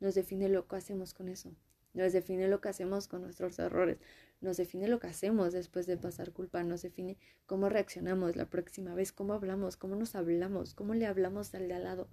nos 0.00 0.14
define 0.14 0.48
lo 0.48 0.68
que 0.68 0.76
hacemos 0.76 1.14
con 1.14 1.28
eso, 1.28 1.54
nos 1.94 2.12
define 2.12 2.48
lo 2.48 2.60
que 2.60 2.68
hacemos 2.68 3.08
con 3.08 3.22
nuestros 3.22 3.58
errores, 3.58 3.98
nos 4.42 4.58
define 4.58 4.88
lo 4.88 5.00
que 5.00 5.06
hacemos 5.06 5.52
después 5.52 5.86
de 5.86 5.96
pasar 5.96 6.32
culpa, 6.32 6.62
nos 6.62 6.82
define 6.82 7.16
cómo 7.46 7.70
reaccionamos 7.70 8.36
la 8.36 8.50
próxima 8.50 8.94
vez, 8.94 9.12
cómo 9.12 9.32
hablamos, 9.32 9.76
cómo 9.76 9.96
nos 9.96 10.14
hablamos, 10.14 10.74
cómo 10.74 10.94
le 10.94 11.06
hablamos 11.06 11.54
al 11.54 11.68
de 11.68 11.74
al 11.74 11.84
lado. 11.84 12.08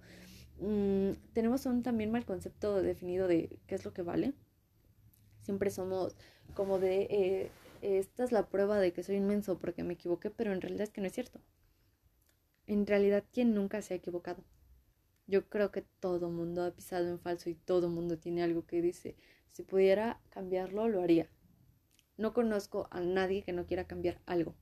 Mm, 0.58 1.12
tenemos 1.34 1.66
un 1.66 1.82
también 1.82 2.10
mal 2.10 2.24
concepto 2.24 2.80
definido 2.80 3.28
de 3.28 3.58
qué 3.66 3.74
es 3.74 3.84
lo 3.84 3.92
que 3.92 4.02
vale. 4.02 4.32
Siempre 5.42 5.70
somos 5.70 6.16
como 6.54 6.78
de, 6.78 7.02
eh, 7.10 7.50
esta 7.82 8.24
es 8.24 8.32
la 8.32 8.48
prueba 8.48 8.78
de 8.78 8.92
que 8.92 9.02
soy 9.02 9.16
inmenso 9.16 9.58
porque 9.58 9.82
me 9.84 9.94
equivoqué, 9.94 10.30
pero 10.30 10.52
en 10.52 10.60
realidad 10.60 10.84
es 10.84 10.90
que 10.90 11.00
no 11.00 11.06
es 11.08 11.12
cierto. 11.14 11.40
en 12.66 12.86
realidad, 12.86 13.24
¿quién 13.32 13.54
nunca 13.54 13.82
se 13.82 13.94
ha 13.94 13.96
equivocado? 13.96 14.42
Yo 15.26 15.48
creo 15.48 15.70
que 15.72 15.82
todo 16.00 16.30
mundo 16.30 16.64
ha 16.64 16.70
pisado 16.72 17.08
en 17.08 17.18
falso 17.20 17.50
y 17.50 17.54
todo 17.54 17.88
mundo 17.88 18.18
tiene 18.18 18.42
algo 18.42 18.66
que 18.66 18.82
dice, 18.82 19.16
si 19.52 19.62
pudiera 19.62 20.20
cambiarlo, 20.30 20.88
lo 20.88 21.02
haría. 21.02 21.28
No 22.16 22.32
conozco 22.34 22.88
a 22.90 23.00
nadie 23.00 23.42
que 23.42 23.52
no 23.52 23.66
quiera 23.66 23.86
cambiar 23.86 24.20
algo. 24.26 24.54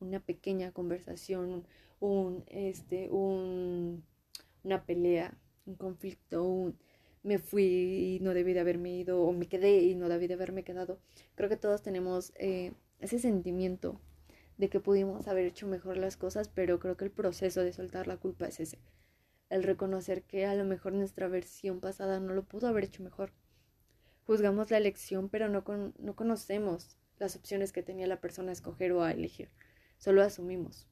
Una 0.00 0.20
pequeña 0.20 0.72
conversación, 0.72 1.66
un, 2.00 2.44
este, 2.48 3.10
un, 3.10 4.04
una 4.64 4.84
pelea, 4.84 5.36
un 5.66 5.76
conflicto, 5.76 6.44
un 6.44 6.78
me 7.26 7.38
fui 7.38 7.64
y 7.64 8.20
no 8.20 8.34
debí 8.34 8.52
de 8.52 8.60
haberme 8.60 8.96
ido, 8.96 9.20
o 9.20 9.32
me 9.32 9.48
quedé 9.48 9.82
y 9.82 9.96
no 9.96 10.08
debí 10.08 10.28
de 10.28 10.34
haberme 10.34 10.62
quedado. 10.62 11.00
Creo 11.34 11.48
que 11.48 11.56
todos 11.56 11.82
tenemos 11.82 12.32
eh, 12.36 12.72
ese 13.00 13.18
sentimiento 13.18 14.00
de 14.58 14.68
que 14.68 14.78
pudimos 14.78 15.26
haber 15.26 15.44
hecho 15.44 15.66
mejor 15.66 15.96
las 15.96 16.16
cosas, 16.16 16.48
pero 16.48 16.78
creo 16.78 16.96
que 16.96 17.04
el 17.04 17.10
proceso 17.10 17.62
de 17.62 17.72
soltar 17.72 18.06
la 18.06 18.16
culpa 18.16 18.46
es 18.46 18.60
ese. 18.60 18.78
El 19.50 19.64
reconocer 19.64 20.22
que 20.22 20.46
a 20.46 20.54
lo 20.54 20.64
mejor 20.64 20.92
nuestra 20.92 21.26
versión 21.26 21.80
pasada 21.80 22.20
no 22.20 22.32
lo 22.32 22.44
pudo 22.44 22.68
haber 22.68 22.84
hecho 22.84 23.02
mejor. 23.02 23.32
Juzgamos 24.24 24.70
la 24.70 24.78
elección, 24.78 25.28
pero 25.28 25.48
no, 25.48 25.64
no 25.98 26.16
conocemos 26.16 26.96
las 27.18 27.34
opciones 27.34 27.72
que 27.72 27.82
tenía 27.82 28.06
la 28.06 28.20
persona 28.20 28.50
a 28.50 28.52
escoger 28.52 28.92
o 28.92 29.02
a 29.02 29.10
elegir. 29.10 29.50
Solo 29.98 30.22
asumimos. 30.22 30.86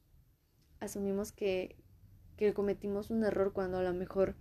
Asumimos 0.81 1.31
que, 1.31 1.77
que 2.35 2.53
cometimos 2.53 3.09
un 3.09 3.23
error 3.23 3.53
cuando 3.53 3.77
a 3.77 3.83
lo 3.83 3.93
mejor 3.93 4.35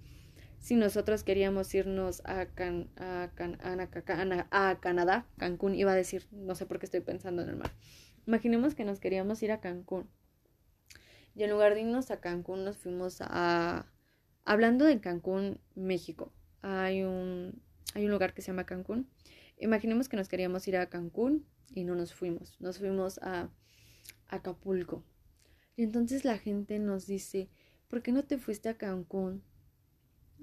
si 0.64 0.76
nosotros 0.76 1.24
queríamos 1.24 1.74
irnos 1.74 2.22
a, 2.24 2.46
Can, 2.46 2.88
a, 2.96 3.30
Can, 3.34 3.58
a, 3.60 4.80
Canadá, 4.80 5.26
Cancún, 5.36 5.74
iba 5.74 5.92
a 5.92 5.94
decir, 5.94 6.26
no 6.32 6.54
sé 6.54 6.64
por 6.64 6.78
qué 6.78 6.86
estoy 6.86 7.02
pensando 7.02 7.42
en 7.42 7.50
el 7.50 7.56
mar. 7.56 7.70
Imaginemos 8.26 8.74
que 8.74 8.86
nos 8.86 8.98
queríamos 8.98 9.42
ir 9.42 9.52
a 9.52 9.60
Cancún. 9.60 10.08
Y 11.34 11.42
en 11.42 11.50
lugar 11.50 11.74
de 11.74 11.82
irnos 11.82 12.10
a 12.10 12.22
Cancún, 12.22 12.64
nos 12.64 12.78
fuimos 12.78 13.18
a... 13.20 13.92
Hablando 14.46 14.86
de 14.86 14.98
Cancún, 15.02 15.60
México, 15.74 16.32
hay 16.62 17.02
un, 17.02 17.60
hay 17.92 18.06
un 18.06 18.10
lugar 18.10 18.32
que 18.32 18.40
se 18.40 18.46
llama 18.46 18.64
Cancún. 18.64 19.10
Imaginemos 19.58 20.08
que 20.08 20.16
nos 20.16 20.30
queríamos 20.30 20.66
ir 20.66 20.78
a 20.78 20.88
Cancún 20.88 21.46
y 21.68 21.84
no 21.84 21.94
nos 21.94 22.14
fuimos. 22.14 22.58
Nos 22.58 22.78
fuimos 22.78 23.18
a 23.18 23.50
Acapulco. 24.28 25.04
Y 25.76 25.82
entonces 25.82 26.24
la 26.24 26.38
gente 26.38 26.78
nos 26.78 27.06
dice, 27.06 27.50
¿por 27.86 28.00
qué 28.00 28.12
no 28.12 28.24
te 28.24 28.38
fuiste 28.38 28.70
a 28.70 28.78
Cancún? 28.78 29.42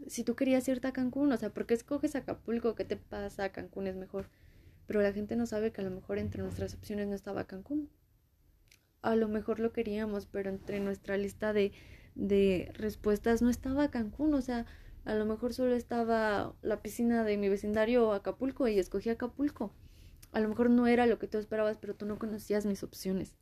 Si 0.08 0.24
tú 0.24 0.36
querías 0.36 0.68
irte 0.68 0.88
a 0.88 0.94
Cancún, 0.94 1.32
o 1.32 1.38
sea, 1.38 1.50
¿por 1.50 1.66
qué 1.66 1.74
escoges 1.74 2.16
Acapulco? 2.16 2.76
¿Qué 2.76 2.86
te 2.86 2.98
pasa? 2.98 3.52
Cancún 3.52 3.88
es 3.88 3.96
mejor 3.96 4.30
pero 4.92 5.02
la 5.02 5.14
gente 5.14 5.38
no 5.38 5.46
sabe 5.46 5.72
que 5.72 5.80
a 5.80 5.86
lo 5.86 5.90
mejor 5.90 6.18
entre 6.18 6.44
nuestras 6.44 6.74
opciones 6.74 7.08
no 7.08 7.16
estaba 7.16 7.46
Cancún. 7.46 7.90
A 9.02 9.16
lo 9.16 9.30
mejor 9.30 9.62
lo 9.62 9.72
queríamos, 9.72 10.26
pero 10.26 10.50
entre 10.50 10.82
nuestra 10.82 11.16
lista 11.16 11.54
de, 11.54 11.72
de 12.16 12.70
respuestas 12.74 13.42
no 13.42 13.50
estaba 13.50 13.90
Cancún, 13.90 14.34
o 14.34 14.42
sea, 14.42 14.66
a 15.06 15.16
lo 15.16 15.26
mejor 15.26 15.54
solo 15.54 15.76
estaba 15.76 16.56
la 16.62 16.82
piscina 16.82 17.24
de 17.24 17.38
mi 17.38 17.48
vecindario 17.48 18.06
o 18.06 18.12
Acapulco 18.12 18.68
y 18.68 18.80
escogí 18.80 19.10
Acapulco. 19.10 19.74
A 20.34 20.42
lo 20.42 20.50
mejor 20.50 20.70
no 20.70 20.88
era 20.88 21.06
lo 21.06 21.20
que 21.20 21.28
tú 21.28 21.38
esperabas, 21.38 21.78
pero 21.78 21.96
tú 21.96 22.06
no 22.06 22.20
conocías 22.20 22.66
mis 22.66 22.84
opciones. 22.84 23.38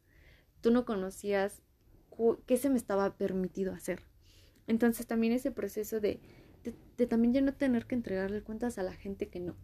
Tú 0.62 0.70
no 0.70 0.86
conocías 0.86 1.63
qué 2.46 2.58
se 2.58 2.70
me 2.70 2.78
estaba 2.78 3.18
permitido 3.18 3.74
hacer. 3.74 4.04
Entonces 4.68 5.08
también 5.08 5.34
ese 5.34 5.50
proceso 5.50 6.00
de, 6.00 6.20
de, 6.63 7.08
también 7.08 7.34
ya 7.34 7.42
no 7.42 7.54
tener 7.54 7.86
que 7.86 7.96
entregarle 7.96 8.42
cuentas 8.42 8.78
a 8.78 8.84
la 8.84 8.94
gente 8.94 9.30
que 9.30 9.39
no, 9.39 9.56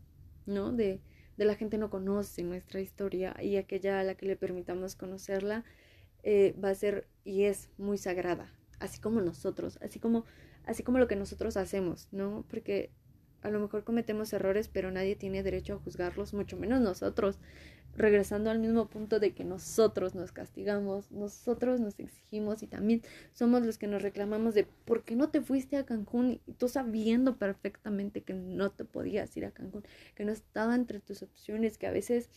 ¿no? 0.45 0.71
De, 0.71 1.01
de 1.37 1.45
la 1.45 1.55
gente 1.55 1.77
no 1.77 1.89
conoce 1.89 2.43
nuestra 2.43 2.81
historia 2.81 3.35
y 3.41 3.57
aquella 3.57 3.99
a 3.99 4.03
la 4.03 4.15
que 4.15 4.25
le 4.25 4.35
permitamos 4.35 4.95
conocerla 4.95 5.63
eh, 6.23 6.55
va 6.63 6.69
a 6.69 6.75
ser 6.75 7.07
y 7.23 7.43
es 7.43 7.69
muy 7.77 7.97
sagrada, 7.97 8.51
así 8.79 8.99
como 8.99 9.21
nosotros, 9.21 9.77
así 9.81 9.99
como, 9.99 10.25
así 10.65 10.83
como 10.83 10.97
lo 10.97 11.07
que 11.07 11.15
nosotros 11.15 11.57
hacemos, 11.57 12.07
¿no? 12.11 12.45
Porque 12.49 12.91
a 13.41 13.51
lo 13.51 13.59
mejor 13.59 13.83
cometemos 13.83 14.33
errores, 14.33 14.67
pero 14.67 14.89
nadie 14.89 15.15
tiene 15.15 15.43
derecho 15.43 15.75
a 15.75 15.79
juzgarlos, 15.79 16.33
mucho 16.33 16.57
menos 16.57 16.81
nosotros 16.81 17.39
regresando 17.95 18.49
al 18.49 18.59
mismo 18.59 18.87
punto 18.89 19.19
de 19.19 19.33
que 19.33 19.43
nosotros 19.43 20.15
nos 20.15 20.31
castigamos, 20.31 21.11
nosotros 21.11 21.79
nos 21.79 21.99
exigimos 21.99 22.61
y 22.63 22.67
también 22.67 23.01
somos 23.33 23.65
los 23.65 23.77
que 23.77 23.87
nos 23.87 24.01
reclamamos 24.01 24.53
de 24.53 24.65
por 24.85 25.03
qué 25.03 25.15
no 25.15 25.29
te 25.29 25.41
fuiste 25.41 25.77
a 25.77 25.85
Cancún 25.85 26.41
y 26.45 26.53
tú 26.53 26.67
sabiendo 26.67 27.37
perfectamente 27.37 28.21
que 28.21 28.33
no 28.33 28.71
te 28.71 28.85
podías 28.85 29.35
ir 29.37 29.45
a 29.45 29.51
Cancún, 29.51 29.83
que 30.15 30.25
no 30.25 30.31
estaba 30.31 30.75
entre 30.75 30.99
tus 30.99 31.23
opciones, 31.23 31.77
que 31.77 31.87
a 31.87 31.91
veces 31.91 32.29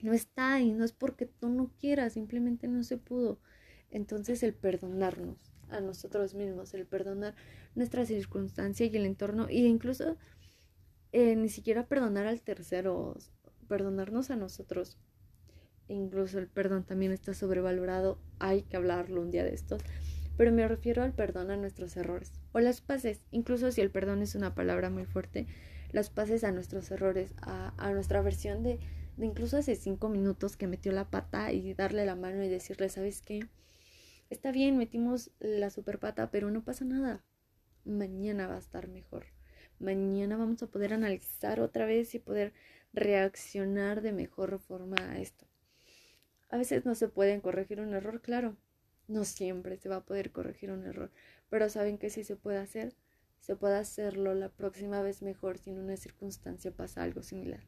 no 0.00 0.12
está 0.12 0.60
y 0.60 0.72
no 0.72 0.84
es 0.84 0.92
porque 0.92 1.26
tú 1.26 1.48
no 1.48 1.72
quieras, 1.78 2.14
simplemente 2.14 2.68
no 2.68 2.82
se 2.84 2.96
pudo. 2.96 3.40
Entonces 3.90 4.42
el 4.42 4.54
perdonarnos 4.54 5.52
a 5.68 5.80
nosotros 5.80 6.34
mismos, 6.34 6.74
el 6.74 6.86
perdonar 6.86 7.34
nuestra 7.74 8.04
circunstancia 8.04 8.86
y 8.86 8.96
el 8.96 9.06
entorno 9.06 9.48
e 9.48 9.58
incluso 9.58 10.16
eh, 11.12 11.34
ni 11.34 11.48
siquiera 11.48 11.86
perdonar 11.86 12.26
al 12.26 12.40
tercero, 12.40 13.16
perdonarnos 13.70 14.32
a 14.32 14.36
nosotros. 14.36 14.98
incluso 15.86 16.38
el 16.38 16.48
perdón 16.48 16.84
también 16.84 17.12
está 17.12 17.34
sobrevalorado, 17.34 18.18
hay 18.40 18.62
que 18.62 18.76
hablarlo 18.76 19.22
un 19.22 19.30
día 19.30 19.44
de 19.44 19.54
estos. 19.54 19.80
Pero 20.36 20.52
me 20.52 20.66
refiero 20.66 21.02
al 21.02 21.12
perdón 21.12 21.50
a 21.50 21.56
nuestros 21.56 21.96
errores 21.96 22.32
o 22.52 22.58
las 22.58 22.80
paces, 22.80 23.20
incluso 23.30 23.70
si 23.70 23.80
el 23.80 23.90
perdón 23.90 24.22
es 24.22 24.34
una 24.34 24.54
palabra 24.54 24.90
muy 24.90 25.04
fuerte, 25.04 25.46
las 25.92 26.10
paces 26.10 26.42
a 26.42 26.50
nuestros 26.50 26.90
errores, 26.90 27.32
a, 27.42 27.92
nuestra 27.92 28.22
versión 28.22 28.62
de, 28.64 28.80
de 29.16 29.26
incluso 29.26 29.56
hace 29.56 29.76
cinco 29.76 30.08
minutos 30.08 30.56
que 30.56 30.66
metió 30.66 30.90
la 30.90 31.08
pata 31.08 31.52
y 31.52 31.74
darle 31.74 32.04
la 32.06 32.16
mano 32.16 32.42
y 32.42 32.48
decirle, 32.48 32.88
¿sabes 32.88 33.22
qué? 33.22 33.40
Está 34.30 34.50
bien, 34.50 34.78
metimos 34.78 35.30
la 35.38 35.70
super 35.70 36.00
pata, 36.00 36.30
pero 36.30 36.50
no 36.50 36.64
pasa 36.64 36.84
nada. 36.84 37.24
Mañana 37.84 38.48
va 38.48 38.56
a 38.56 38.60
estar 38.60 38.88
mejor. 38.88 39.26
Mañana 39.80 40.36
vamos 40.36 40.62
a 40.62 40.66
poder 40.66 40.92
analizar 40.92 41.60
otra 41.60 41.86
vez 41.86 42.14
y 42.14 42.18
poder 42.18 42.52
reaccionar 42.92 44.02
de 44.02 44.12
mejor 44.12 44.58
forma 44.58 44.96
a 44.98 45.18
esto. 45.18 45.46
A 46.48 46.56
veces 46.56 46.84
no 46.84 46.94
se 46.94 47.08
pueden 47.08 47.40
corregir 47.40 47.80
un 47.80 47.94
error, 47.94 48.20
claro. 48.20 48.56
No 49.06 49.24
siempre 49.24 49.76
se 49.76 49.88
va 49.88 49.96
a 49.96 50.04
poder 50.04 50.32
corregir 50.32 50.70
un 50.70 50.84
error, 50.84 51.10
pero 51.48 51.68
saben 51.68 51.98
que 51.98 52.10
si 52.10 52.24
se 52.24 52.36
puede 52.36 52.58
hacer, 52.58 52.94
se 53.40 53.56
puede 53.56 53.76
hacerlo 53.76 54.34
la 54.34 54.50
próxima 54.50 55.02
vez 55.02 55.22
mejor 55.22 55.58
si 55.58 55.70
en 55.70 55.78
una 55.78 55.96
circunstancia 55.96 56.70
pasa 56.70 57.02
algo 57.02 57.22
similar. 57.22 57.64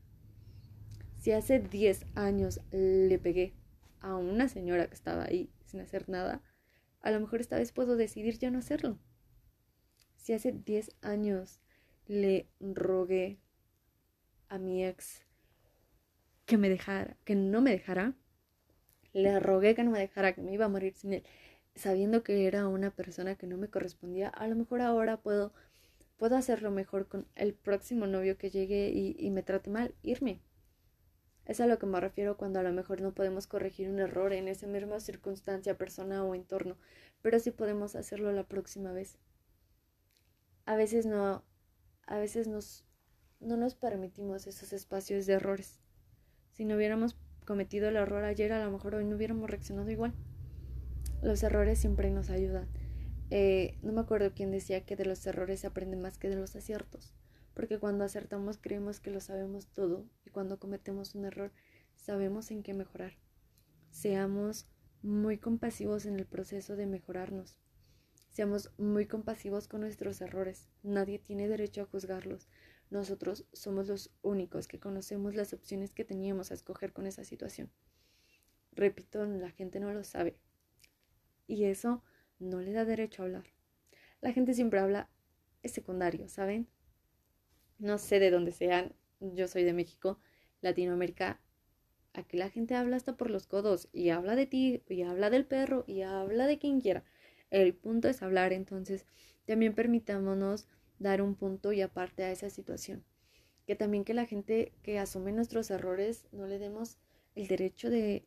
Si 1.19 1.33
hace 1.33 1.61
10 1.61 2.05
años 2.15 2.61
le 2.73 3.19
pegué 3.19 3.55
a 4.01 4.17
una 4.17 4.49
señora 4.49 4.89
que 4.89 4.95
estaba 4.95 5.25
ahí 5.25 5.51
sin 5.67 5.81
hacer 5.81 6.09
nada, 6.09 6.43
a 7.01 7.11
lo 7.11 7.21
mejor 7.21 7.41
esta 7.41 7.57
vez 7.57 7.73
puedo 7.73 7.97
decidir 7.97 8.39
ya 8.39 8.51
no 8.51 8.59
hacerlo. 8.59 8.99
Si 10.17 10.33
hace 10.33 10.53
10 10.53 10.97
años 11.01 11.61
le 12.07 12.49
rogué 12.61 13.41
a 14.53 14.59
mi 14.59 14.85
ex 14.85 15.25
que 16.45 16.59
me 16.59 16.69
dejara, 16.69 17.17
que 17.25 17.35
no 17.35 17.63
me 17.63 17.71
dejara. 17.71 18.15
Le 19.15 19.41
rogué 19.41 19.75
que 19.75 19.83
no 19.83 19.91
me 19.91 19.99
dejara, 19.99 20.35
que 20.35 20.43
me 20.43 20.53
iba 20.53 20.67
a 20.67 20.69
morir 20.69 20.95
sin 20.95 21.15
él, 21.15 21.25
sabiendo 21.75 22.23
que 22.23 22.47
era 22.47 22.69
una 22.69 22.91
persona 22.91 23.35
que 23.37 23.47
no 23.47 23.57
me 23.57 23.69
correspondía. 23.69 24.29
A 24.29 24.47
lo 24.49 24.55
mejor 24.55 24.83
ahora 24.83 25.17
puedo, 25.17 25.55
puedo 26.19 26.37
hacerlo 26.37 26.71
mejor 26.71 27.09
con 27.09 27.27
el 27.35 27.55
próximo 27.55 28.07
novio 28.07 28.37
que 28.37 28.51
llegue 28.51 28.91
y, 28.91 29.17
y 29.19 29.31
me 29.31 29.43
trate 29.43 29.71
mal, 29.71 29.95
irme. 30.03 30.43
Es 31.47 31.61
a 31.61 31.67
lo 31.67 31.79
que 31.79 31.87
me 31.87 31.99
refiero 31.99 32.37
cuando 32.37 32.61
a 32.61 32.63
lo 32.63 32.73
mejor 32.73 33.01
no 33.01 33.15
podemos 33.15 33.47
corregir 33.47 33.89
un 33.89 34.01
error 34.01 34.35
en 34.35 34.49
esa 34.49 34.67
misma 34.67 35.01
circunstancia, 35.01 35.79
persona 35.79 36.25
o 36.25 36.35
entorno, 36.35 36.77
pero 37.23 37.39
sí 37.41 37.51
podemos 37.51 37.97
hacerlo 37.97 38.31
la 38.33 38.45
próxima 38.45 38.93
vez. 38.93 39.19
A 40.67 40.77
veces 40.77 41.07
no, 41.07 41.43
a 42.07 42.19
veces 42.19 42.47
nos 42.47 42.85
no 43.43 43.57
nos 43.57 43.75
permitimos 43.75 44.47
esos 44.47 44.73
espacios 44.73 45.27
de 45.27 45.35
errores. 45.35 45.81
Si 46.53 46.65
no 46.65 46.77
hubiéramos 46.77 47.17
cometido 47.45 47.89
el 47.89 47.97
error 47.97 48.25
ayer, 48.25 48.53
a 48.53 48.65
lo 48.65 48.71
mejor 48.71 48.95
hoy 48.95 49.05
no 49.05 49.17
hubiéramos 49.17 49.51
reaccionado 49.51 49.91
igual. 49.91 50.15
Los 51.23 51.43
errores 51.43 51.79
siempre 51.79 52.11
nos 52.11 52.31
ayudan. 52.31 52.69
Eh, 53.31 53.79
no 53.83 53.93
me 53.93 54.01
acuerdo 54.01 54.33
quién 54.35 54.51
decía 54.51 54.85
que 54.85 54.97
de 54.97 55.07
los 55.07 55.27
errores 55.27 55.61
se 55.61 55.67
aprende 55.67 55.97
más 55.97 56.19
que 56.19 56.29
de 56.29 56.37
los 56.37 56.55
aciertos, 56.55 57.15
porque 57.55 57.79
cuando 57.79 58.05
acertamos 58.05 58.59
creemos 58.59 59.01
que 59.01 59.11
lo 59.11 59.21
sabemos 59.21 59.67
todo 59.69 60.05
y 60.27 60.31
cuando 60.31 60.59
cometemos 60.59 61.15
un 61.15 61.25
error 61.25 61.51
sabemos 61.97 62.51
en 62.51 62.63
qué 62.63 62.75
mejorar. 62.75 63.15
Seamos 63.91 64.69
muy 65.03 65.39
compasivos 65.39 66.07
en 66.07 66.19
el 66.19 66.27
proceso 66.27 66.77
de 66.77 66.87
mejorarnos. 66.87 67.57
Seamos 68.31 68.71
muy 68.79 69.07
compasivos 69.07 69.69
con 69.69 69.81
nuestros 69.81 70.21
errores. 70.21 70.69
Nadie 70.83 71.19
tiene 71.19 71.49
derecho 71.49 71.83
a 71.83 71.87
juzgarlos. 71.87 72.49
Nosotros 72.93 73.47
somos 73.55 73.89
los 73.89 74.11
únicos 74.21 74.69
que 74.69 74.79
conocemos 74.79 75.35
las 75.35 75.55
opciones 75.55 75.93
que 75.93 76.05
teníamos 76.05 76.51
a 76.51 76.55
escoger 76.55 76.93
con 76.93 77.07
esa 77.07 77.25
situación. 77.25 77.71
Repito, 78.73 79.25
la 79.25 79.51
gente 79.51 79.81
no 79.81 79.91
lo 79.95 80.05
sabe. 80.05 80.37
Y 81.47 81.65
eso 81.65 82.05
no 82.39 82.61
le 82.61 82.73
da 82.73 82.85
derecho 82.85 83.23
a 83.23 83.25
hablar. 83.25 83.45
La 84.21 84.35
gente 84.35 84.53
siempre 84.53 84.79
habla, 84.79 85.09
es 85.63 85.73
secundario, 85.73 86.29
¿saben? 86.29 86.69
No 87.79 87.97
sé 87.97 88.19
de 88.19 88.31
dónde 88.31 88.53
sean, 88.53 88.95
yo 89.21 89.49
soy 89.49 89.65
de 89.65 89.73
México, 89.73 90.21
Latinoamérica. 90.61 91.41
Aquí 92.13 92.37
la 92.37 92.51
gente 92.51 92.75
habla 92.75 92.97
hasta 92.97 93.17
por 93.17 93.31
los 93.31 93.47
codos 93.47 93.89
y 93.95 94.11
habla 94.11 94.37
de 94.37 94.45
ti 94.45 94.83
y 94.87 95.01
habla 95.01 95.31
del 95.31 95.47
perro 95.47 95.85
y 95.87 96.03
habla 96.03 96.47
de 96.47 96.59
quien 96.59 96.83
quiera. 96.83 97.05
el 97.49 97.73
punto 97.73 98.11
es 98.11 98.23
hablar, 98.23 98.53
entonces 98.53 99.07
también 99.47 99.75
permitámonos 99.75 100.69
dar 100.99 101.23
un 101.23 101.35
punto 101.35 101.73
y 101.73 101.81
aparte 101.81 102.25
a 102.25 102.31
esa 102.31 102.51
situación. 102.51 103.05
Que 103.67 103.77
también 103.77 104.05
que 104.05 104.15
la 104.15 104.27
gente 104.27 104.73
que 104.83 104.99
asume 104.99 105.33
nuestros 105.33 105.71
errores 105.71 106.27
no 106.33 106.47
le 106.47 106.59
demos 106.59 106.99
el 107.35 107.49
derecho 107.49 107.91
de, 107.91 108.27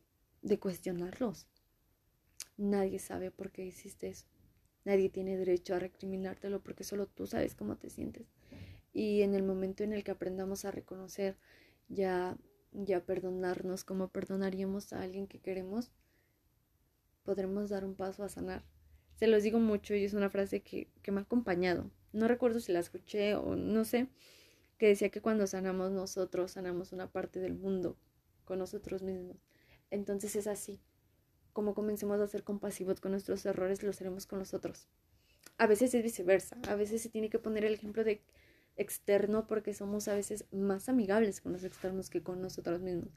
cuestionarlos. 0.60 1.46
Nadie 2.56 2.98
sabe 2.98 3.30
por 3.30 3.50
qué 3.50 3.64
hiciste 3.64 4.08
eso. 4.08 4.26
Nadie 4.84 5.08
tiene 5.10 5.36
derecho 5.36 5.74
a 5.74 5.78
recriminártelo 5.78 6.62
porque 6.62 6.84
solo 6.84 7.06
tú 7.06 7.26
sabes 7.26 7.54
cómo 7.54 7.76
te 7.76 7.90
sientes. 7.90 8.26
Y 8.92 9.22
en 9.22 9.34
el 9.34 9.42
momento 9.42 9.84
en 9.84 9.92
el 9.92 10.04
que 10.04 10.12
aprendamos 10.12 10.64
a 10.64 10.70
reconocer, 10.70 11.36
ya, 11.88 12.36
ya 12.72 13.04
perdonarnos 13.04 13.84
como 13.84 14.08
perdonaríamos 14.08 14.92
a 14.92 15.02
alguien 15.02 15.26
que 15.26 15.40
queremos, 15.40 15.90
podremos 17.24 17.68
dar 17.68 17.84
un 17.84 17.94
paso 17.94 18.22
a 18.22 18.28
sanar. 18.28 18.64
Se 19.16 19.26
los 19.26 19.42
digo 19.42 19.58
mucho 19.58 19.94
y 19.94 20.04
es 20.04 20.14
una 20.14 20.30
frase 20.30 20.62
que, 20.62 20.88
que 21.02 21.10
me 21.10 21.20
ha 21.20 21.24
acompañado. 21.24 21.90
No 22.16 22.28
recuerdo 22.28 22.60
si 22.60 22.72
la 22.72 22.80
escuché 22.80 23.34
o 23.34 23.56
no 23.56 23.84
sé, 23.84 24.08
que 24.78 24.88
decía 24.88 25.10
que 25.10 25.20
cuando 25.20 25.46
sanamos 25.46 25.90
nosotros, 25.90 26.52
sanamos 26.52 26.92
una 26.92 27.10
parte 27.12 27.40
del 27.40 27.54
mundo 27.54 27.96
con 28.44 28.58
nosotros 28.58 29.02
mismos. 29.02 29.36
Entonces 29.90 30.34
es 30.36 30.46
así. 30.46 30.80
Como 31.52 31.74
comencemos 31.74 32.20
a 32.20 32.26
ser 32.26 32.42
compasivos 32.42 33.00
con 33.00 33.12
nuestros 33.12 33.44
errores, 33.44 33.82
lo 33.82 33.92
seremos 33.92 34.26
con 34.26 34.38
los 34.38 34.54
otros. 34.54 34.88
A 35.58 35.66
veces 35.66 35.94
es 35.94 36.02
viceversa. 36.02 36.56
A 36.68 36.74
veces 36.74 37.02
se 37.02 37.08
tiene 37.08 37.30
que 37.30 37.38
poner 37.38 37.64
el 37.64 37.74
ejemplo 37.74 38.02
de 38.02 38.22
externo 38.76 39.46
porque 39.46 39.74
somos 39.74 40.08
a 40.08 40.14
veces 40.14 40.46
más 40.52 40.88
amigables 40.88 41.40
con 41.40 41.52
los 41.52 41.64
externos 41.64 42.10
que 42.10 42.22
con 42.22 42.40
nosotros 42.40 42.80
mismos. 42.80 43.10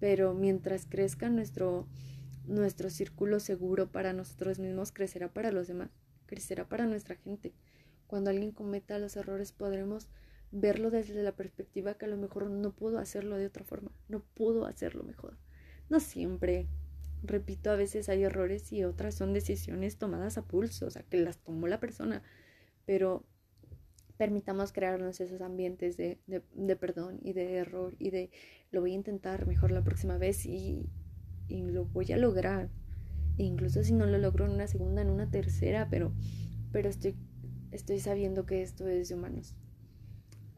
Pero 0.00 0.34
mientras 0.34 0.86
crezca 0.86 1.28
nuestro 1.28 1.88
nuestro 2.46 2.90
círculo 2.90 3.40
seguro 3.40 3.90
para 3.90 4.12
nosotros 4.12 4.58
mismos 4.58 4.92
crecerá 4.92 5.32
para 5.32 5.50
los 5.50 5.66
demás, 5.66 5.90
crecerá 6.26 6.68
para 6.68 6.86
nuestra 6.86 7.16
gente. 7.16 7.54
Cuando 8.06 8.30
alguien 8.30 8.52
cometa 8.52 8.98
los 8.98 9.16
errores 9.16 9.52
podremos 9.52 10.08
verlo 10.50 10.90
desde 10.90 11.22
la 11.22 11.32
perspectiva 11.32 11.94
que 11.94 12.04
a 12.04 12.08
lo 12.08 12.16
mejor 12.16 12.48
no 12.48 12.72
pudo 12.72 12.98
hacerlo 12.98 13.36
de 13.36 13.46
otra 13.46 13.64
forma, 13.64 13.90
no 14.08 14.20
pudo 14.34 14.66
hacerlo 14.66 15.02
mejor. 15.02 15.36
No 15.90 16.00
siempre, 16.00 16.68
repito, 17.22 17.70
a 17.70 17.76
veces 17.76 18.08
hay 18.08 18.22
errores 18.22 18.72
y 18.72 18.84
otras 18.84 19.14
son 19.14 19.32
decisiones 19.32 19.96
tomadas 19.96 20.38
a 20.38 20.42
pulso, 20.42 20.86
o 20.86 20.90
sea, 20.90 21.02
que 21.02 21.18
las 21.18 21.38
tomó 21.38 21.66
la 21.66 21.80
persona, 21.80 22.22
pero 22.86 23.24
permitamos 24.16 24.72
crearnos 24.72 25.20
esos 25.20 25.40
ambientes 25.40 25.96
de, 25.96 26.20
de, 26.26 26.76
perdón 26.76 27.18
y 27.22 27.32
de 27.32 27.56
error 27.56 27.96
y 27.98 28.10
de 28.10 28.30
lo 28.70 28.80
voy 28.80 28.92
a 28.92 28.94
intentar 28.94 29.46
mejor 29.46 29.72
la 29.72 29.82
próxima 29.82 30.18
vez 30.18 30.46
y, 30.46 30.86
y 31.48 31.62
lo 31.62 31.86
voy 31.86 32.12
a 32.12 32.16
lograr. 32.16 32.70
E 33.38 33.42
incluso 33.42 33.82
si 33.82 33.92
no 33.92 34.06
lo 34.06 34.18
logro 34.18 34.44
en 34.46 34.52
una 34.52 34.68
segunda, 34.68 35.02
en 35.02 35.10
una 35.10 35.28
tercera, 35.28 35.88
pero, 35.90 36.12
pero 36.70 36.88
estoy, 36.88 37.16
estoy 37.74 37.98
sabiendo 37.98 38.46
que 38.46 38.62
esto 38.62 38.88
es 38.88 39.08
de 39.08 39.16
humanos. 39.16 39.54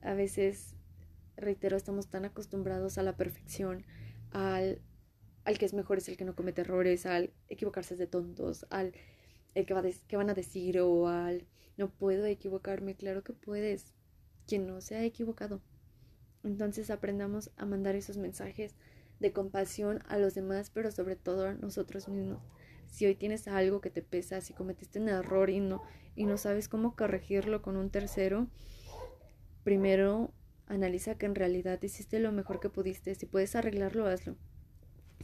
A 0.03 0.15
veces, 0.15 0.75
reitero, 1.37 1.77
estamos 1.77 2.09
tan 2.09 2.25
acostumbrados 2.25 2.99
a 2.99 3.03
la 3.03 3.17
perfección, 3.17 3.85
al, 4.31 4.81
al 5.45 5.59
que 5.59 5.65
es 5.65 5.75
mejor 5.75 5.99
es 5.99 6.09
el 6.09 6.17
que 6.17 6.25
no 6.25 6.37
comete 6.37 6.61
errores, 6.61 7.07
al 7.07 7.33
equivocarse 7.49 7.97
de 7.97 8.07
tontos, 8.07 8.67
al 8.71 8.93
el 9.55 9.65
que, 9.65 9.73
va 9.73 9.83
que 10.07 10.17
van 10.19 10.29
a 10.29 10.35
decir 10.35 10.79
o 10.81 11.09
al 11.09 11.47
no 11.79 11.91
puedo 11.91 12.27
equivocarme. 12.27 12.95
Claro 12.95 13.25
que 13.25 13.33
puedes, 13.33 13.95
quien 14.47 14.67
no 14.67 14.83
se 14.83 14.97
ha 14.97 15.05
equivocado. 15.05 15.63
Entonces 16.45 16.91
aprendamos 16.91 17.51
a 17.57 17.65
mandar 17.65 17.97
esos 17.97 18.19
mensajes 18.19 18.75
de 19.21 19.33
compasión 19.33 20.01
a 20.07 20.19
los 20.19 20.35
demás, 20.35 20.71
pero 20.71 20.93
sobre 20.93 21.17
todo 21.17 21.49
a 21.49 21.55
nosotros 21.55 22.09
mismos. 22.09 22.43
Si 22.87 23.07
hoy 23.07 23.15
tienes 23.15 23.49
algo 23.49 23.81
que 23.81 23.91
te 23.91 24.03
pesa, 24.03 24.41
si 24.41 24.55
cometiste 24.55 25.01
un 25.01 25.09
error 25.09 25.51
y 25.51 25.61
no, 25.61 25.83
y 26.15 26.25
no 26.25 26.39
sabes 26.39 26.69
cómo 26.69 26.97
corregirlo 26.97 27.63
con 27.63 27.77
un 27.77 27.91
tercero, 27.91 28.49
primero 29.65 30.33
analiza 30.67 31.17
que 31.17 31.27
en 31.27 31.35
realidad 31.35 31.83
hiciste 31.83 32.19
lo 32.21 32.33
mejor 32.33 32.61
que 32.61 32.71
pudiste. 32.71 33.15
Si 33.15 33.27
puedes 33.27 33.55
arreglarlo, 33.57 34.07
hazlo. 34.07 34.37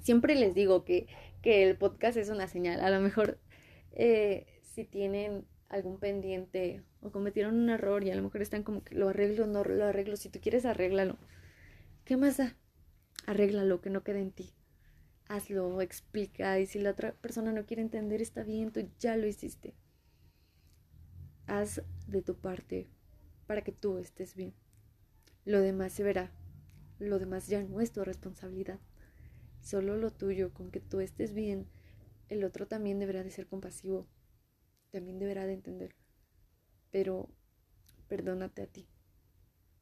Siempre 0.00 0.34
les 0.34 0.54
digo 0.54 0.84
que, 0.84 1.06
que 1.42 1.68
el 1.68 1.76
podcast 1.76 2.16
es 2.16 2.28
una 2.28 2.48
señal. 2.48 2.80
A 2.80 2.90
lo 2.90 3.00
mejor 3.00 3.38
eh, 3.92 4.46
si 4.62 4.84
tienen 4.84 5.44
algún 5.68 5.98
pendiente 5.98 6.82
o 7.00 7.10
cometieron 7.10 7.54
un 7.56 7.70
error 7.70 8.04
y 8.04 8.10
a 8.10 8.14
lo 8.14 8.22
mejor 8.22 8.42
están 8.42 8.62
como 8.62 8.84
que 8.84 8.94
lo 8.94 9.08
arreglo, 9.08 9.46
no 9.46 9.64
lo 9.64 9.84
arreglo. 9.86 10.16
Si 10.16 10.28
tú 10.28 10.40
quieres, 10.40 10.64
arréglalo. 10.66 11.18
¿Qué 12.04 12.16
más 12.16 12.36
da? 12.36 12.56
arréglalo, 13.26 13.80
que 13.80 13.90
no 13.90 14.02
quede 14.02 14.20
en 14.20 14.32
ti. 14.32 14.50
Hazlo, 15.28 15.80
explica, 15.80 16.58
y 16.60 16.66
si 16.66 16.78
la 16.78 16.90
otra 16.90 17.12
persona 17.12 17.52
no 17.52 17.64
quiere 17.64 17.82
entender, 17.82 18.20
está 18.20 18.42
bien, 18.42 18.70
tú 18.70 18.88
ya 18.98 19.16
lo 19.16 19.26
hiciste. 19.26 19.74
Haz 21.46 21.82
de 22.06 22.22
tu 22.22 22.36
parte 22.36 22.88
para 23.46 23.62
que 23.62 23.72
tú 23.72 23.98
estés 23.98 24.34
bien. 24.34 24.54
Lo 25.44 25.60
demás 25.60 25.92
se 25.92 26.02
verá. 26.02 26.30
Lo 26.98 27.18
demás 27.18 27.48
ya 27.48 27.62
no 27.62 27.80
es 27.80 27.92
tu 27.92 28.04
responsabilidad. 28.04 28.78
Solo 29.60 29.96
lo 29.96 30.10
tuyo, 30.12 30.52
con 30.52 30.70
que 30.70 30.80
tú 30.80 31.00
estés 31.00 31.34
bien, 31.34 31.66
el 32.28 32.44
otro 32.44 32.66
también 32.66 32.98
deberá 32.98 33.22
de 33.22 33.30
ser 33.30 33.46
compasivo. 33.46 34.06
También 34.90 35.18
deberá 35.18 35.46
de 35.46 35.52
entender. 35.52 35.94
Pero 36.90 37.28
perdónate 38.08 38.62
a 38.62 38.66
ti. 38.66 38.88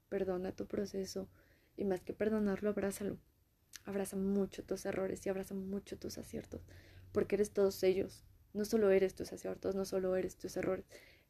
Perdona 0.08 0.52
tu 0.52 0.66
proceso. 0.66 1.28
Y 1.76 1.84
más 1.84 2.00
que 2.00 2.12
perdonarlo, 2.12 2.70
abrázalo. 2.70 3.18
Abraza 3.84 4.16
mucho 4.16 4.64
tus 4.64 4.84
errores 4.86 5.24
y 5.26 5.28
abraza 5.28 5.54
mucho 5.54 5.98
tus 5.98 6.18
aciertos, 6.18 6.62
porque 7.12 7.36
eres 7.36 7.50
todos 7.50 7.82
ellos. 7.82 8.24
No 8.52 8.64
solo 8.64 8.90
eres 8.90 9.14
tus 9.14 9.32
aciertos, 9.32 9.74
no 9.74 9.84
solo 9.84 10.16
eres 10.16 10.36
tus 10.36 10.56
errores, 10.56 10.84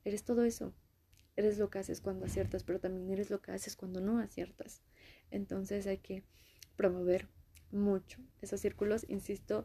eres 0.05 0.25
todo 0.25 0.45
eso. 0.45 0.75
Eres 1.37 1.59
lo 1.59 1.71
que 1.71 1.79
haces 1.79 2.01
cuando 2.01 2.27
aciertas, 2.27 2.65
pero 2.65 2.81
también 2.81 3.09
eres 3.11 3.31
lo 3.31 3.41
que 3.41 3.53
haces 3.53 3.77
cuando 3.77 4.01
no 4.01 4.19
aciertas. 4.19 4.83
Entonces 5.31 5.87
hay 5.87 5.99
que 5.99 6.25
promover 6.77 7.29
mucho 7.71 8.19
esos 8.43 8.61
círculos. 8.61 9.07
Insisto, 9.09 9.65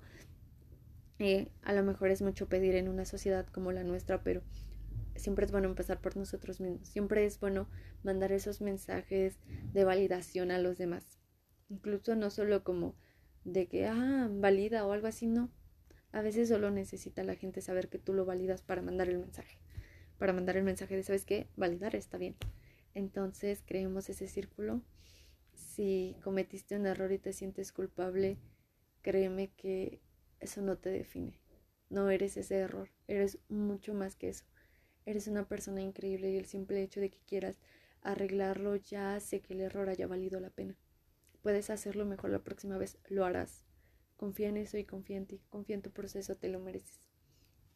eh, 1.19 1.49
a 1.63 1.73
lo 1.73 1.83
mejor 1.83 2.11
es 2.11 2.21
mucho 2.21 2.47
pedir 2.47 2.75
en 2.75 2.88
una 2.88 3.05
sociedad 3.05 3.47
como 3.47 3.71
la 3.71 3.83
nuestra, 3.83 4.23
pero 4.23 4.41
siempre 5.15 5.45
es 5.45 5.51
bueno 5.51 5.67
empezar 5.67 6.01
por 6.01 6.15
nosotros 6.17 6.59
mismos. 6.61 6.88
Siempre 6.88 7.25
es 7.25 7.39
bueno 7.39 7.67
mandar 8.03 8.31
esos 8.31 8.61
mensajes 8.61 9.39
de 9.73 9.83
validación 9.83 10.51
a 10.51 10.59
los 10.59 10.77
demás. 10.77 11.19
Incluso 11.69 12.15
no 12.15 12.30
solo 12.30 12.63
como 12.63 12.95
de 13.43 13.67
que, 13.67 13.88
ah, 13.88 14.30
valida 14.32 14.86
o 14.86 14.91
algo 14.91 15.08
así, 15.08 15.28
no. 15.28 15.51
A 16.12 16.21
veces 16.21 16.49
solo 16.49 16.71
necesita 16.71 17.23
la 17.23 17.36
gente 17.36 17.62
saber 17.62 17.89
que 17.89 17.99
tú 17.99 18.13
lo 18.13 18.25
validas 18.25 18.62
para 18.62 18.82
mandar 18.82 19.10
el 19.10 19.19
mensaje. 19.19 19.58
Para 20.17 20.34
mandar 20.34 20.58
el 20.58 20.63
mensaje 20.63 20.95
de, 20.95 21.04
¿sabes 21.04 21.25
qué? 21.25 21.47
Validar 21.56 21.95
está 21.95 22.17
bien. 22.17 22.36
Entonces 22.93 23.63
creemos 23.65 24.10
ese 24.10 24.28
círculo. 24.28 24.82
Si 25.54 26.15
cometiste 26.23 26.75
un 26.75 26.86
error 26.86 27.12
y 27.12 27.19
te 27.19 27.34
sientes 27.34 27.71
culpable, 27.71 28.38
créeme 29.01 29.51
que 29.58 30.01
eso 30.39 30.62
no 30.62 30.78
te 30.78 30.89
define. 30.89 31.39
No 31.89 32.10
eres 32.10 32.38
ese 32.38 32.56
error, 32.58 32.89
eres 33.08 33.39
mucho 33.49 33.93
más 33.93 34.15
que 34.15 34.30
eso. 34.30 34.45
Eres 35.06 35.28
una 35.28 35.47
persona 35.47 35.82
increíble 35.82 36.32
y 36.32 36.38
el 36.38 36.45
simple 36.45 36.82
hecho 36.82 36.99
de 36.99 37.10
que 37.10 37.19
quieras 37.28 37.60
arreglarlo 38.01 38.75
ya 38.75 39.15
hace 39.15 39.41
que 39.41 39.54
el 39.54 39.62
error 39.62 39.89
haya 39.89 40.08
valido 40.08 40.39
la 40.39 40.49
pena. 40.49 40.78
Puedes 41.45 41.69
hacerlo 41.69 42.08
mejor 42.08 42.31
la 42.31 42.39
próxima 42.39 42.75
vez, 42.79 42.97
lo 43.08 43.23
harás. 43.23 43.63
Confía 44.17 44.49
en 44.49 44.58
eso 44.58 44.79
y 44.79 44.84
confía 44.84 45.17
en 45.17 45.27
ti, 45.27 45.43
confía 45.51 45.75
en 45.75 45.84
tu 45.84 45.91
proceso, 45.91 46.36
te 46.36 46.49
lo 46.49 46.60
mereces. 46.60 46.99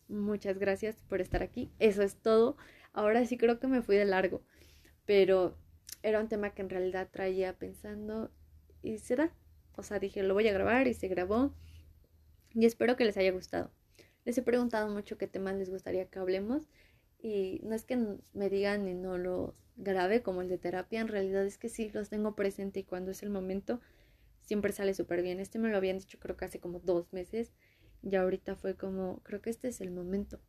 Muchas 0.08 0.58
gracias 0.58 0.96
por 1.08 1.22
estar 1.22 1.44
aquí. 1.44 1.72
Eso 1.78 2.02
es 2.02 2.16
todo. 2.16 2.58
Ahora 2.94 3.24
sí 3.28 3.38
creo 3.38 3.60
que 3.60 3.68
me 3.68 3.84
fui 3.84 3.96
de 3.96 4.06
largo, 4.06 4.42
pero 5.06 5.56
era 6.02 6.20
un 6.20 6.28
tema 6.28 6.56
que 6.56 6.64
en 6.64 6.72
realidad 6.72 7.10
traía 7.12 7.60
pensando 7.60 8.32
y 8.82 8.98
se 8.98 9.16
da. 9.16 9.36
O 9.76 9.84
sea, 9.84 10.00
dije, 10.00 10.24
lo 10.24 10.34
voy 10.34 10.48
a 10.48 10.54
grabar 10.54 10.88
y 10.88 10.96
se 10.96 11.08
grabó. 11.08 11.54
Y 12.56 12.66
espero 12.66 12.96
que 12.96 13.06
les 13.06 13.18
haya 13.18 13.32
gustado. 13.32 13.72
Les 14.26 14.36
he 14.36 14.42
preguntado 14.42 14.90
mucho 14.90 15.20
qué 15.20 15.28
temas 15.28 15.54
les 15.54 15.70
gustaría 15.70 16.10
que 16.10 16.18
hablemos 16.18 16.72
y 17.20 17.62
no 17.62 17.76
es 17.76 17.86
que 17.86 18.18
me 18.34 18.50
digan 18.50 18.88
y 18.88 18.96
no 18.96 19.20
lo 19.20 19.54
grave 19.80 20.22
como 20.22 20.42
el 20.42 20.50
de 20.50 20.58
terapia, 20.58 21.02
en 21.02 21.08
realidad 21.08 21.46
es 21.46 21.58
que 21.58 21.70
sí 21.70 21.90
los 21.94 22.10
tengo 22.10 22.36
presente 22.36 22.82
y 22.82 22.84
cuando 22.84 23.12
es 23.12 23.24
el 23.24 23.30
momento 23.30 23.82
siempre 24.42 24.72
sale 24.72 24.94
súper 24.94 25.22
bien. 25.22 25.40
Este 25.40 25.60
me 25.60 25.70
lo 25.70 25.78
habían 25.78 25.98
dicho 25.98 26.20
creo 26.20 26.38
que 26.38 26.46
hace 26.46 26.60
como 26.60 26.80
dos 26.80 27.12
meses 27.14 27.52
y 28.02 28.16
ahorita 28.16 28.56
fue 28.56 28.76
como, 28.76 29.22
creo 29.24 29.42
que 29.42 29.50
este 29.50 29.70
es 29.70 29.82
el 29.82 29.92
momento. 29.92 30.40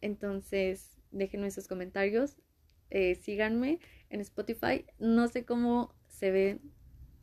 Entonces, 0.00 0.96
déjenme 1.10 1.50
sus 1.50 1.68
comentarios, 1.68 2.36
eh, 2.90 3.14
síganme 3.16 3.80
en 4.10 4.20
Spotify. 4.20 4.86
No 4.98 5.28
sé 5.28 5.44
cómo 5.44 5.94
se 6.06 6.30
ven 6.30 6.60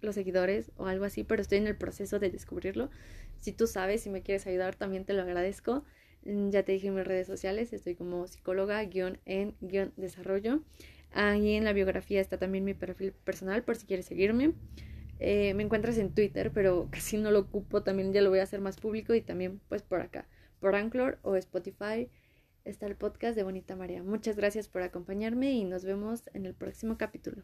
los 0.01 0.15
seguidores 0.15 0.71
o 0.77 0.85
algo 0.87 1.05
así, 1.05 1.23
pero 1.23 1.41
estoy 1.41 1.59
en 1.59 1.67
el 1.67 1.77
proceso 1.77 2.19
de 2.19 2.29
descubrirlo. 2.29 2.89
Si 3.39 3.51
tú 3.51 3.67
sabes, 3.67 4.05
y 4.05 4.09
me 4.09 4.21
quieres 4.21 4.47
ayudar, 4.47 4.75
también 4.75 5.05
te 5.05 5.13
lo 5.13 5.21
agradezco. 5.21 5.83
Mm, 6.23 6.49
ya 6.49 6.63
te 6.63 6.73
dije 6.73 6.87
en 6.87 6.95
mis 6.95 7.05
redes 7.05 7.27
sociales, 7.27 7.73
estoy 7.73 7.95
como 7.95 8.27
psicóloga 8.27 8.83
guion 8.83 9.19
en 9.25 9.55
guion 9.61 9.93
desarrollo. 9.97 10.61
Ahí 11.15 11.53
en 11.53 11.63
la 11.63 11.71
biografía 11.71 12.19
está 12.19 12.37
también 12.37 12.65
mi 12.65 12.73
perfil 12.73 13.13
personal 13.13 13.63
por 13.63 13.77
si 13.77 13.85
quieres 13.85 14.05
seguirme. 14.05 14.53
Eh, 15.19 15.53
me 15.53 15.63
encuentras 15.63 15.97
en 15.97 16.13
Twitter, 16.13 16.51
pero 16.53 16.89
casi 16.91 17.17
no 17.17 17.31
lo 17.31 17.39
ocupo, 17.39 17.83
también 17.83 18.11
ya 18.11 18.21
lo 18.21 18.29
voy 18.29 18.39
a 18.39 18.43
hacer 18.43 18.59
más 18.59 18.77
público 18.77 19.13
y 19.13 19.21
también 19.21 19.61
pues 19.69 19.81
por 19.81 20.01
acá, 20.01 20.27
por 20.59 20.75
Anchor 20.75 21.19
o 21.21 21.37
Spotify. 21.37 22.09
está 22.65 22.85
el 22.87 22.97
podcast 22.97 23.37
de 23.37 23.43
Bonita 23.43 23.77
Marea. 23.77 24.03
Muchas 24.03 24.35
gracias 24.35 24.67
por 24.67 24.81
acompañarme 24.81 25.53
y 25.53 25.63
nos 25.63 25.85
vemos 25.85 26.29
en 26.33 26.45
el 26.45 26.53
próximo 26.53 26.97
capítulo. 26.97 27.43